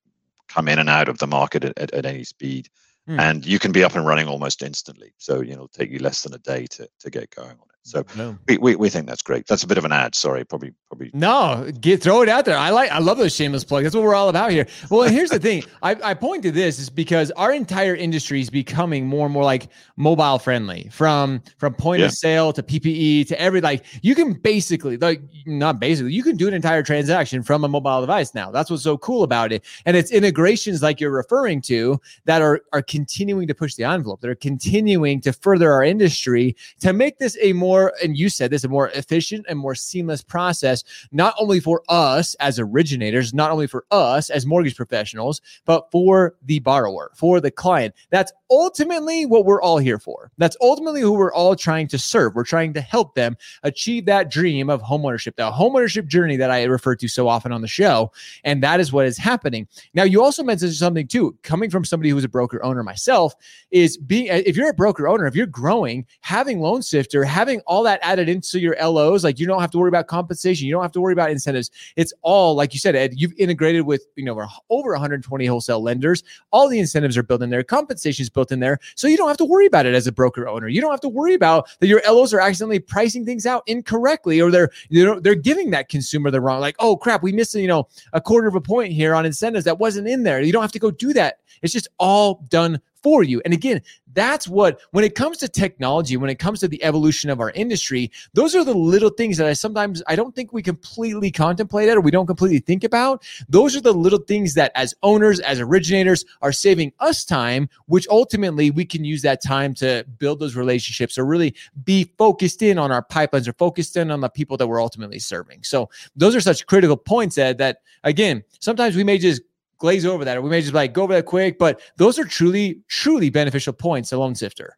come 0.48 0.68
in 0.68 0.80
and 0.80 0.90
out 0.90 1.10
of 1.10 1.18
the 1.18 1.28
market 1.28 1.64
at, 1.66 1.78
at, 1.78 1.94
at 1.94 2.06
any 2.06 2.24
speed. 2.24 2.70
Mm. 3.08 3.20
And 3.20 3.46
you 3.46 3.60
can 3.60 3.72
be 3.72 3.84
up 3.84 3.96
and 3.96 4.06
running 4.06 4.28
almost 4.28 4.62
instantly. 4.62 5.14
So, 5.18 5.42
you 5.42 5.52
know, 5.52 5.64
it'll 5.64 5.68
take 5.70 5.92
you 5.92 6.00
less 6.00 6.24
than 6.24 6.34
a 6.34 6.40
day 6.40 6.66
to, 6.68 6.88
to 7.00 7.10
get 7.10 7.34
going 7.36 7.52
on 7.52 7.56
it. 7.56 7.77
So 7.88 8.06
no. 8.18 8.38
we, 8.50 8.58
we, 8.58 8.76
we 8.76 8.90
think 8.90 9.08
that's 9.08 9.22
great. 9.22 9.48
That's 9.48 9.64
a 9.64 9.68
bit 9.68 9.78
of 9.78 9.86
an 9.86 9.94
ad. 9.94 10.14
Sorry, 10.14 10.44
probably 10.44 10.74
probably. 10.90 11.10
No, 11.14 11.72
get 11.80 12.04
throw 12.04 12.22
it 12.22 12.28
out 12.28 12.44
there. 12.44 12.58
I 12.58 12.70
like 12.70 12.92
I 12.92 13.00
love 13.00 13.18
those 13.18 13.34
shameless 13.34 13.64
plugs. 13.64 13.86
That's 13.86 13.96
what 13.96 14.04
we're 14.04 14.14
all 14.14 14.28
about 14.28 14.52
here. 14.52 14.68
Well, 14.92 15.08
here's 15.08 15.30
the 15.30 15.40
thing. 15.40 15.64
I, 15.82 15.96
I 16.04 16.14
point 16.14 16.44
to 16.44 16.52
this 16.52 16.80
is 16.80 16.90
because 16.90 17.32
our 17.32 17.54
entire 17.54 17.96
industry 17.96 18.42
is 18.42 18.50
becoming 18.50 19.08
more 19.08 19.26
and 19.26 19.34
more 19.34 19.46
like 19.46 19.70
mobile 19.96 20.38
friendly. 20.38 20.90
From 20.92 21.42
from 21.58 21.76
point 21.76 22.02
yeah. 22.02 22.08
of 22.08 22.12
sale 22.12 22.52
to 22.52 22.62
PPE 22.62 23.28
to 23.30 23.40
every 23.40 23.62
like 23.62 23.86
you 24.02 24.16
can 24.16 24.34
basically 24.34 24.98
like 24.98 25.22
not 25.46 25.80
basically 25.80 26.12
you 26.12 26.24
can 26.24 26.36
do 26.36 26.50
an 26.50 26.54
entire 26.54 26.84
transaction 26.84 27.42
from 27.42 27.64
a 27.64 27.70
mobile 27.70 28.02
device 28.02 28.36
now. 28.36 28.52
That's 28.52 28.70
what's 28.70 28.84
so 28.84 28.98
cool 28.98 29.24
about 29.24 29.54
it. 29.54 29.64
And 29.86 29.96
it's 29.96 30.12
integrations 30.12 30.82
like 30.84 31.00
you're 31.00 31.12
referring 31.12 31.62
to 31.64 32.02
that 32.26 32.42
are 32.42 32.62
are 32.74 32.82
continuing 32.82 33.48
to 33.48 33.56
push 33.56 33.76
the 33.76 33.86
envelope. 33.86 34.20
That 34.20 34.30
are 34.30 34.36
continuing 34.36 35.22
to 35.22 35.32
further 35.32 35.72
our 35.72 35.86
industry 35.86 36.58
to 36.82 36.92
make 36.92 37.18
this 37.20 37.38
a 37.42 37.54
more 37.54 37.77
more, 37.78 37.94
and 38.04 38.18
you 38.18 38.30
said 38.30 38.52
this, 38.52 38.64
a 38.64 38.68
more 38.68 38.90
efficient 38.90 39.46
and 39.50 39.58
more 39.60 39.76
seamless 39.76 40.22
process, 40.22 40.84
not 41.12 41.34
only 41.40 41.60
for 41.60 41.84
us 41.90 42.36
as 42.36 42.60
originators, 42.60 43.34
not 43.34 43.52
only 43.52 43.68
for 43.68 43.86
us 43.92 44.30
as 44.30 44.46
mortgage 44.46 44.76
professionals, 44.76 45.42
but 45.66 45.90
for 45.92 46.36
the 46.46 46.60
borrower, 46.60 47.12
for 47.16 47.40
the 47.40 47.52
client. 47.52 47.94
That's 48.10 48.32
ultimately 48.50 49.26
what 49.26 49.46
we're 49.46 49.62
all 49.62 49.78
here 49.78 50.00
for. 50.00 50.32
That's 50.38 50.58
ultimately 50.62 51.02
who 51.02 51.14
we're 51.14 51.34
all 51.34 51.56
trying 51.56 51.88
to 51.90 51.98
serve. 51.98 52.36
We're 52.36 52.44
trying 52.44 52.74
to 52.74 52.82
help 52.82 53.16
them 53.16 53.38
achieve 53.64 54.06
that 54.06 54.32
dream 54.32 54.70
of 54.70 54.82
homeownership, 54.82 55.36
the 55.36 55.52
homeownership 55.52 56.08
journey 56.08 56.38
that 56.38 56.52
I 56.52 56.64
refer 56.64 56.96
to 56.96 57.08
so 57.08 57.28
often 57.28 57.52
on 57.52 57.62
the 57.62 57.68
show. 57.68 58.12
And 58.44 58.64
that 58.64 58.80
is 58.80 58.94
what 58.94 59.06
is 59.06 59.18
happening. 59.18 59.68
Now, 59.94 60.04
you 60.04 60.24
also 60.24 60.44
mentioned 60.44 60.74
something 60.74 61.08
too, 61.08 61.38
coming 61.44 61.70
from 61.70 61.86
somebody 61.86 62.10
who's 62.10 62.24
a 62.24 62.30
broker 62.30 62.64
owner 62.64 62.84
myself, 62.84 63.36
is 63.72 63.98
being, 63.98 64.28
if 64.28 64.56
you're 64.56 64.70
a 64.70 64.74
broker 64.74 65.08
owner, 65.08 65.26
if 65.26 65.36
you're 65.36 65.46
growing, 65.46 66.06
having 66.22 66.60
Loan 66.60 66.82
Sifter, 66.82 67.24
having 67.24 67.57
all 67.66 67.84
that 67.84 68.00
added 68.04 68.30
into 68.30 68.60
your 68.60 68.76
LOs. 68.82 69.24
Like 69.24 69.40
you 69.40 69.48
don't 69.48 69.62
have 69.62 69.72
to 69.72 69.78
worry 69.78 69.90
about 69.90 70.08
compensation. 70.08 70.68
You 70.68 70.74
don't 70.74 70.82
have 70.82 70.92
to 70.94 71.02
worry 71.02 71.14
about 71.14 71.32
incentives. 71.32 71.72
It's 71.96 72.14
all, 72.22 72.56
like 72.56 72.74
you 72.74 72.80
said, 72.80 72.96
Ed, 72.96 73.14
you've 73.16 73.34
integrated 73.38 73.86
with, 73.86 74.06
you 74.16 74.26
know, 74.26 74.48
over 74.70 74.92
120 74.92 75.46
wholesale 75.46 75.82
lenders. 75.82 76.24
All 76.52 76.70
the 76.70 76.80
incentives 76.80 77.18
are 77.18 77.24
built 77.24 77.42
in 77.42 77.50
there. 77.50 77.64
Compensation 77.64 78.24
is 78.24 78.30
built 78.30 78.52
in 78.52 78.60
there. 78.60 78.80
So 78.96 79.08
you 79.08 79.18
don't 79.18 79.28
have 79.28 79.38
to 79.38 79.46
worry 79.46 79.66
about 79.66 79.86
it 79.86 79.96
as 79.96 80.08
a 80.08 80.12
broker 80.12 80.48
owner. 80.48 80.68
You 80.68 80.82
don't 80.82 80.92
have 80.92 81.02
to 81.02 81.10
worry 81.10 81.34
about 81.34 81.70
that 81.80 81.88
your 81.88 82.02
LOs 82.08 82.34
are 82.34 82.40
accidentally 82.40 82.80
pricing 82.80 83.26
things 83.26 83.46
out 83.46 83.64
incorrectly 83.68 84.42
or 84.42 84.52
they're, 84.52 84.70
you 84.90 85.06
know, 85.06 85.20
they're 85.20 85.36
giving 85.36 85.72
that 85.72 85.90
consumer 85.90 86.32
the 86.32 86.42
wrong, 86.42 86.60
like, 86.60 86.76
oh 86.80 86.98
crap, 86.98 87.24
we 87.24 87.32
missed, 87.32 87.56
you 87.56 87.68
know, 87.68 87.88
a 88.14 88.22
quarter 88.22 88.48
of 88.48 88.56
a 88.56 88.62
point 88.62 88.92
here 88.94 89.16
on 89.16 89.26
incentives 89.26 89.66
that 89.66 89.80
wasn't 89.80 90.08
in 90.08 90.24
there. 90.24 90.42
You 90.42 90.52
don't 90.52 90.62
have 90.62 90.72
to 90.74 90.80
go 90.80 90.92
do 90.92 91.14
that. 91.14 91.40
It's 91.62 91.74
just 91.74 91.88
all 91.98 92.46
done 92.50 92.80
for 93.04 93.24
you. 93.24 93.42
And 93.46 93.54
again, 93.54 93.82
that's 94.14 94.48
what, 94.48 94.80
when 94.92 95.04
it 95.04 95.16
comes 95.16 95.38
to 95.38 95.48
technology, 95.48 96.18
when 96.18 96.30
it 96.30 96.40
comes 96.40 96.60
to 96.62 96.68
the 96.68 96.84
evolution 96.84 97.30
of 97.30 97.40
our 97.40 97.52
industry, 97.52 98.12
those 98.34 98.56
are 98.56 98.64
the 98.64 98.74
little 98.74 99.10
things 99.10 99.38
that 99.38 99.48
I 99.48 99.54
sometimes, 99.54 100.02
I 100.08 100.16
don't 100.16 100.36
think 100.36 100.54
we 100.54 100.62
completely 100.62 101.32
contemplate 101.32 101.90
it 101.90 101.98
or 101.98 102.02
we 102.02 102.12
don't 102.12 102.26
completely 102.26 102.60
think 102.60 102.84
about. 102.84 103.24
Those 103.48 103.76
are 103.76 103.82
the 103.82 103.94
little 103.94 104.20
things 104.20 104.56
that 104.56 104.72
as 104.76 104.96
owners, 105.04 105.40
as 105.42 105.60
originators 105.60 106.26
are 106.42 106.52
saving 106.52 106.94
us 107.00 107.26
time, 107.26 107.70
which 107.86 108.08
ultimately 108.10 108.72
we 108.72 108.86
can 108.86 109.06
use 109.06 109.22
that 109.22 109.44
time 109.44 109.74
to 109.76 110.06
build 110.18 110.40
those 110.40 110.56
relationships 110.56 111.18
or 111.18 111.26
really 111.26 111.56
be 111.84 112.06
focused 112.18 112.62
in 112.62 112.78
on 112.78 112.92
our 112.92 113.06
pipelines 113.06 113.48
or 113.48 113.54
focused 113.54 113.98
in 113.98 114.10
on 114.10 114.22
the 114.22 114.30
people 114.30 114.58
that 114.58 114.68
we're 114.68 114.82
ultimately 114.82 115.20
serving. 115.20 115.64
So 115.64 115.90
those 116.16 116.36
are 116.36 116.42
such 116.42 116.66
critical 116.66 116.98
points, 116.98 117.38
Ed, 117.38 117.58
that 117.60 117.82
again, 118.04 118.44
sometimes 118.60 118.96
we 118.96 119.04
may 119.04 119.18
just 119.18 119.42
glaze 119.78 120.06
over 120.06 120.26
that, 120.26 120.38
or 120.38 120.42
we 120.42 120.50
may 120.50 120.62
just 120.62 120.74
like 120.74 120.94
go 120.94 121.04
over 121.04 121.14
that 121.14 121.26
quick. 121.26 121.58
But 121.58 121.82
those 121.98 122.18
are 122.20 122.26
truly, 122.26 122.82
truly 122.88 123.30
beneficial 123.30 123.74
points 123.74 124.12
alone, 124.12 124.36
Sifter. 124.36 124.78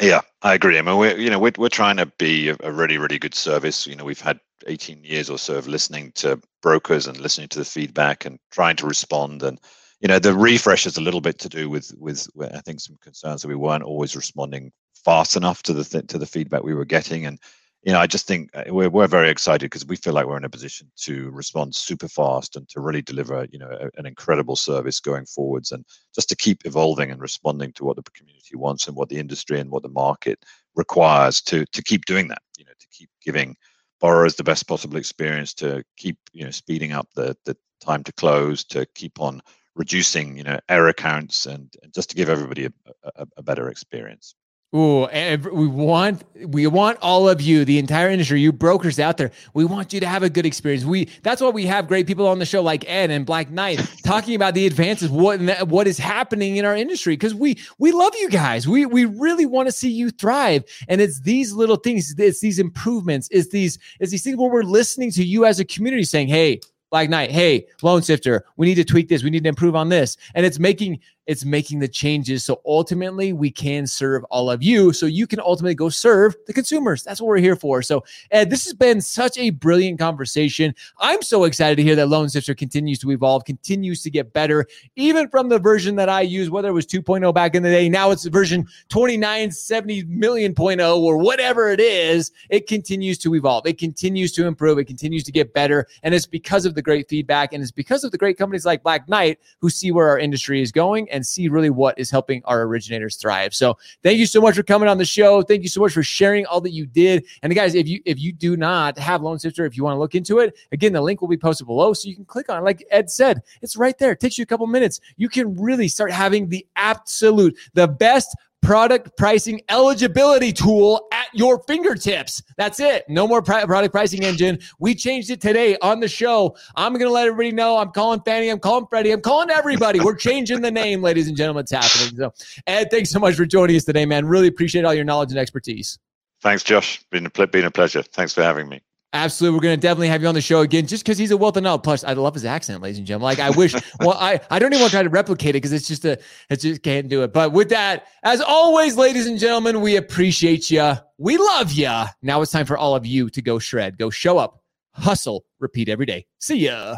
Yeah, 0.00 0.22
I 0.42 0.54
agree. 0.54 0.78
I 0.78 0.82
mean, 0.82 0.96
we're 0.96 1.16
you 1.16 1.30
know 1.30 1.38
we're 1.38 1.52
we're 1.58 1.68
trying 1.68 1.96
to 1.98 2.06
be 2.18 2.48
a, 2.48 2.56
a 2.60 2.72
really 2.72 2.98
really 2.98 3.18
good 3.18 3.34
service. 3.34 3.86
You 3.86 3.96
know, 3.96 4.04
we've 4.04 4.20
had 4.20 4.40
18 4.66 5.04
years 5.04 5.30
or 5.30 5.38
so 5.38 5.56
of 5.56 5.66
listening 5.68 6.12
to 6.16 6.40
brokers 6.62 7.06
and 7.06 7.18
listening 7.18 7.48
to 7.48 7.58
the 7.58 7.64
feedback 7.64 8.24
and 8.24 8.38
trying 8.50 8.76
to 8.76 8.86
respond 8.86 9.42
and 9.42 9.58
you 10.00 10.08
know 10.08 10.18
the 10.18 10.34
refresh 10.34 10.86
is 10.86 10.96
a 10.96 11.00
little 11.00 11.20
bit 11.20 11.38
to 11.38 11.48
do 11.48 11.68
with 11.68 11.92
with 11.98 12.28
i 12.54 12.60
think 12.60 12.80
some 12.80 12.96
concerns 13.00 13.42
that 13.42 13.48
we 13.48 13.54
weren't 13.54 13.84
always 13.84 14.16
responding 14.16 14.70
fast 15.04 15.36
enough 15.36 15.62
to 15.62 15.72
the 15.72 15.84
th- 15.84 16.06
to 16.06 16.18
the 16.18 16.26
feedback 16.26 16.62
we 16.62 16.74
were 16.74 16.84
getting 16.84 17.26
and 17.26 17.38
you 17.82 17.92
know, 17.92 17.98
I 17.98 18.06
just 18.06 18.28
think 18.28 18.50
uh, 18.54 18.64
we're, 18.68 18.88
we're 18.88 19.08
very 19.08 19.28
excited 19.28 19.64
because 19.64 19.84
we 19.84 19.96
feel 19.96 20.12
like 20.12 20.26
we're 20.26 20.36
in 20.36 20.44
a 20.44 20.48
position 20.50 20.90
to 20.98 21.30
respond 21.30 21.74
super 21.74 22.06
fast 22.06 22.54
and 22.54 22.68
to 22.68 22.80
really 22.80 23.02
deliver, 23.02 23.46
you 23.50 23.58
know, 23.58 23.70
a, 23.70 23.90
an 23.98 24.06
incredible 24.06 24.54
service 24.54 25.00
going 25.00 25.26
forwards 25.26 25.72
and 25.72 25.84
just 26.14 26.28
to 26.28 26.36
keep 26.36 26.64
evolving 26.64 27.10
and 27.10 27.20
responding 27.20 27.72
to 27.72 27.84
what 27.84 27.96
the 27.96 28.04
community 28.12 28.54
wants 28.54 28.86
and 28.86 28.96
what 28.96 29.08
the 29.08 29.18
industry 29.18 29.58
and 29.58 29.70
what 29.70 29.82
the 29.82 29.88
market 29.88 30.44
requires 30.76 31.42
to 31.42 31.64
to 31.72 31.82
keep 31.82 32.04
doing 32.04 32.28
that, 32.28 32.42
you 32.56 32.64
know, 32.64 32.72
to 32.78 32.86
keep 32.92 33.10
giving 33.20 33.56
borrowers 34.00 34.36
the 34.36 34.44
best 34.44 34.68
possible 34.68 34.96
experience, 34.96 35.52
to 35.54 35.82
keep, 35.96 36.18
you 36.32 36.44
know, 36.44 36.50
speeding 36.50 36.92
up 36.92 37.08
the 37.14 37.36
the 37.44 37.56
time 37.80 38.04
to 38.04 38.12
close, 38.12 38.62
to 38.62 38.86
keep 38.94 39.20
on 39.20 39.42
reducing, 39.74 40.36
you 40.36 40.44
know, 40.44 40.58
error 40.68 40.92
counts 40.92 41.46
and, 41.46 41.74
and 41.82 41.92
just 41.92 42.10
to 42.10 42.16
give 42.16 42.28
everybody 42.28 42.66
a, 42.66 42.72
a, 43.16 43.26
a 43.38 43.42
better 43.42 43.68
experience. 43.68 44.36
Ooh, 44.74 45.06
we 45.52 45.66
want 45.66 46.24
we 46.46 46.66
want 46.66 46.98
all 47.02 47.28
of 47.28 47.42
you, 47.42 47.66
the 47.66 47.78
entire 47.78 48.08
industry, 48.08 48.40
you 48.40 48.52
brokers 48.52 48.98
out 48.98 49.18
there. 49.18 49.30
We 49.52 49.66
want 49.66 49.92
you 49.92 50.00
to 50.00 50.06
have 50.06 50.22
a 50.22 50.30
good 50.30 50.46
experience. 50.46 50.82
We 50.82 51.10
that's 51.22 51.42
why 51.42 51.50
we 51.50 51.66
have 51.66 51.86
great 51.86 52.06
people 52.06 52.26
on 52.26 52.38
the 52.38 52.46
show 52.46 52.62
like 52.62 52.88
Ed 52.88 53.10
and 53.10 53.26
Black 53.26 53.50
Knight 53.50 53.86
talking 54.02 54.34
about 54.34 54.54
the 54.54 54.66
advances, 54.66 55.10
what 55.10 55.42
what 55.68 55.86
is 55.86 55.98
happening 55.98 56.56
in 56.56 56.64
our 56.64 56.74
industry 56.74 57.12
because 57.12 57.34
we 57.34 57.58
we 57.78 57.92
love 57.92 58.14
you 58.18 58.30
guys. 58.30 58.66
We 58.66 58.86
we 58.86 59.04
really 59.04 59.44
want 59.44 59.68
to 59.68 59.72
see 59.72 59.90
you 59.90 60.08
thrive, 60.08 60.64
and 60.88 61.02
it's 61.02 61.20
these 61.20 61.52
little 61.52 61.76
things, 61.76 62.14
it's 62.16 62.40
these 62.40 62.58
improvements, 62.58 63.28
it's 63.30 63.50
these 63.50 63.78
it's 64.00 64.10
these 64.10 64.24
things 64.24 64.38
where 64.38 64.50
we're 64.50 64.62
listening 64.62 65.10
to 65.12 65.22
you 65.22 65.44
as 65.44 65.60
a 65.60 65.66
community 65.66 66.04
saying, 66.04 66.28
"Hey, 66.28 66.60
Black 66.92 67.08
Knight, 67.08 67.30
hey, 67.30 67.66
Loan 67.82 68.02
Sifter, 68.02 68.44
we 68.58 68.66
need 68.66 68.74
to 68.74 68.84
tweak 68.84 69.08
this. 69.08 69.24
We 69.24 69.30
need 69.30 69.42
to 69.44 69.48
improve 69.48 69.74
on 69.74 69.88
this. 69.88 70.18
And 70.34 70.44
it's 70.44 70.58
making 70.58 71.00
it's 71.26 71.44
making 71.44 71.78
the 71.78 71.88
changes. 71.88 72.44
So 72.44 72.60
ultimately 72.66 73.32
we 73.32 73.50
can 73.50 73.86
serve 73.86 74.24
all 74.24 74.50
of 74.50 74.60
you. 74.60 74.92
So 74.92 75.06
you 75.06 75.26
can 75.28 75.38
ultimately 75.38 75.76
go 75.76 75.88
serve 75.88 76.34
the 76.48 76.52
consumers. 76.52 77.04
That's 77.04 77.20
what 77.20 77.28
we're 77.28 77.38
here 77.38 77.54
for. 77.54 77.80
So 77.80 78.04
ed 78.32 78.50
this 78.50 78.64
has 78.64 78.74
been 78.74 79.00
such 79.00 79.38
a 79.38 79.50
brilliant 79.50 79.98
conversation. 79.98 80.74
I'm 80.98 81.22
so 81.22 81.44
excited 81.44 81.76
to 81.76 81.82
hear 81.82 81.94
that 81.96 82.08
Loan 82.08 82.28
Sifter 82.28 82.54
continues 82.54 82.98
to 83.00 83.10
evolve 83.12 83.44
continues 83.44 84.02
to 84.02 84.10
get 84.10 84.32
better 84.32 84.66
even 84.96 85.28
from 85.28 85.48
the 85.48 85.58
version 85.58 85.96
that 85.96 86.08
i 86.08 86.20
use 86.20 86.50
whether 86.50 86.68
it 86.68 86.72
was 86.72 86.86
2.0 86.86 87.32
back 87.34 87.54
in 87.54 87.62
the 87.62 87.70
day 87.70 87.88
now 87.88 88.10
it's 88.10 88.24
version 88.26 88.66
2970 88.88 90.04
million 90.04 90.54
oh 90.80 91.02
or 91.02 91.18
whatever 91.18 91.70
it 91.70 91.80
is. 91.80 92.30
It 92.50 92.66
continues 92.66 93.18
to 93.18 93.34
evolve. 93.34 93.66
It 93.66 93.78
continues 93.78 94.32
to 94.32 94.46
improve. 94.46 94.78
It 94.78 94.84
continues 94.84 95.24
to 95.24 95.32
get 95.32 95.54
better. 95.54 95.86
And 96.02 96.14
it's 96.14 96.26
because 96.26 96.66
of 96.66 96.74
the 96.74 96.81
great 96.82 97.08
feedback 97.08 97.52
and 97.52 97.62
it's 97.62 97.72
because 97.72 98.04
of 98.04 98.10
the 98.10 98.18
great 98.18 98.36
companies 98.36 98.66
like 98.66 98.82
black 98.82 99.08
knight 99.08 99.38
who 99.60 99.70
see 99.70 99.90
where 99.90 100.08
our 100.08 100.18
industry 100.18 100.60
is 100.60 100.72
going 100.72 101.10
and 101.10 101.26
see 101.26 101.48
really 101.48 101.70
what 101.70 101.98
is 101.98 102.10
helping 102.10 102.42
our 102.44 102.62
originators 102.62 103.16
thrive. 103.16 103.54
So 103.54 103.76
thank 104.02 104.18
you 104.18 104.26
so 104.26 104.40
much 104.40 104.56
for 104.56 104.62
coming 104.62 104.88
on 104.88 104.98
the 104.98 105.04
show. 105.04 105.42
Thank 105.42 105.62
you 105.62 105.68
so 105.68 105.80
much 105.80 105.92
for 105.92 106.02
sharing 106.02 106.46
all 106.46 106.60
that 106.60 106.72
you 106.72 106.86
did. 106.86 107.24
And 107.42 107.54
guys, 107.54 107.74
if 107.74 107.88
you 107.88 108.00
if 108.04 108.18
you 108.18 108.32
do 108.32 108.56
not 108.56 108.98
have 108.98 109.22
Loan 109.22 109.38
Sifter, 109.38 109.64
if 109.64 109.76
you 109.76 109.84
want 109.84 109.94
to 109.94 109.98
look 109.98 110.14
into 110.14 110.38
it, 110.38 110.56
again, 110.72 110.92
the 110.92 111.00
link 111.00 111.20
will 111.20 111.28
be 111.28 111.36
posted 111.36 111.66
below 111.66 111.92
so 111.92 112.08
you 112.08 112.16
can 112.16 112.24
click 112.24 112.48
on 112.48 112.58
it. 112.58 112.64
Like 112.64 112.84
Ed 112.90 113.10
said, 113.10 113.42
it's 113.62 113.76
right 113.76 113.98
there. 113.98 114.12
It 114.12 114.20
takes 114.20 114.38
you 114.38 114.42
a 114.42 114.46
couple 114.46 114.66
minutes. 114.66 115.00
You 115.16 115.28
can 115.28 115.56
really 115.56 115.88
start 115.88 116.12
having 116.12 116.48
the 116.48 116.66
absolute, 116.76 117.56
the 117.74 117.88
best 117.88 118.36
product 118.62 119.16
pricing 119.16 119.60
eligibility 119.68 120.52
tool 120.52 121.08
your 121.32 121.62
fingertips. 121.64 122.42
That's 122.56 122.80
it. 122.80 123.04
No 123.08 123.26
more 123.26 123.42
product 123.42 123.92
pricing 123.92 124.24
engine. 124.24 124.58
We 124.78 124.94
changed 124.94 125.30
it 125.30 125.40
today 125.40 125.76
on 125.82 126.00
the 126.00 126.08
show. 126.08 126.56
I'm 126.76 126.92
going 126.92 127.06
to 127.06 127.10
let 127.10 127.26
everybody 127.26 127.52
know. 127.52 127.76
I'm 127.76 127.90
calling 127.90 128.20
Fannie. 128.24 128.48
I'm 128.48 128.60
calling 128.60 128.86
Freddie. 128.88 129.12
I'm 129.12 129.20
calling 129.20 129.50
everybody. 129.50 130.00
We're 130.00 130.16
changing 130.16 130.60
the 130.60 130.70
name, 130.70 131.02
ladies 131.02 131.28
and 131.28 131.36
gentlemen. 131.36 131.62
It's 131.62 131.72
happening. 131.72 132.16
So, 132.16 132.32
Ed, 132.66 132.90
thanks 132.90 133.10
so 133.10 133.18
much 133.18 133.34
for 133.34 133.44
joining 133.44 133.76
us 133.76 133.84
today, 133.84 134.06
man. 134.06 134.26
Really 134.26 134.48
appreciate 134.48 134.84
all 134.84 134.94
your 134.94 135.04
knowledge 135.04 135.30
and 135.30 135.38
expertise. 135.38 135.98
Thanks, 136.40 136.64
Josh. 136.64 137.02
Been 137.10 137.26
a, 137.26 137.46
been 137.46 137.64
a 137.64 137.70
pleasure. 137.70 138.02
Thanks 138.02 138.34
for 138.34 138.42
having 138.42 138.68
me. 138.68 138.80
Absolutely. 139.14 139.56
We're 139.56 139.62
going 139.62 139.78
to 139.78 139.80
definitely 139.80 140.08
have 140.08 140.22
you 140.22 140.28
on 140.28 140.34
the 140.34 140.40
show 140.40 140.60
again 140.60 140.86
just 140.86 141.04
because 141.04 141.18
he's 141.18 141.30
a 141.30 141.36
wealth 141.36 141.56
of 141.56 141.62
knowledge. 141.62 141.82
Plus, 141.82 142.02
I 142.02 142.14
love 142.14 142.32
his 142.32 142.46
accent, 142.46 142.82
ladies 142.82 142.98
and 142.98 143.06
gentlemen. 143.06 143.24
Like, 143.24 143.40
I 143.40 143.50
wish, 143.50 143.74
well, 144.00 144.16
I, 144.18 144.40
I 144.50 144.58
don't 144.58 144.72
even 144.72 144.80
want 144.80 144.90
to 144.90 144.96
try 144.96 145.02
to 145.02 145.10
replicate 145.10 145.50
it 145.50 145.54
because 145.54 145.72
it's 145.72 145.86
just 145.86 146.04
a, 146.04 146.18
it's 146.48 146.62
just 146.62 146.82
can't 146.82 147.08
do 147.08 147.22
it. 147.22 147.32
But 147.32 147.52
with 147.52 147.68
that, 147.70 148.06
as 148.22 148.40
always, 148.40 148.96
ladies 148.96 149.26
and 149.26 149.38
gentlemen, 149.38 149.80
we 149.82 149.96
appreciate 149.96 150.70
you. 150.70 150.94
We 151.18 151.36
love 151.36 151.72
you. 151.72 152.04
Now 152.22 152.40
it's 152.40 152.52
time 152.52 152.66
for 152.66 152.78
all 152.78 152.96
of 152.96 153.04
you 153.04 153.28
to 153.30 153.42
go 153.42 153.58
shred, 153.58 153.98
go 153.98 154.08
show 154.08 154.38
up, 154.38 154.62
hustle, 154.92 155.44
repeat 155.60 155.88
every 155.88 156.06
day. 156.06 156.26
See 156.38 156.56
ya. 156.56 156.96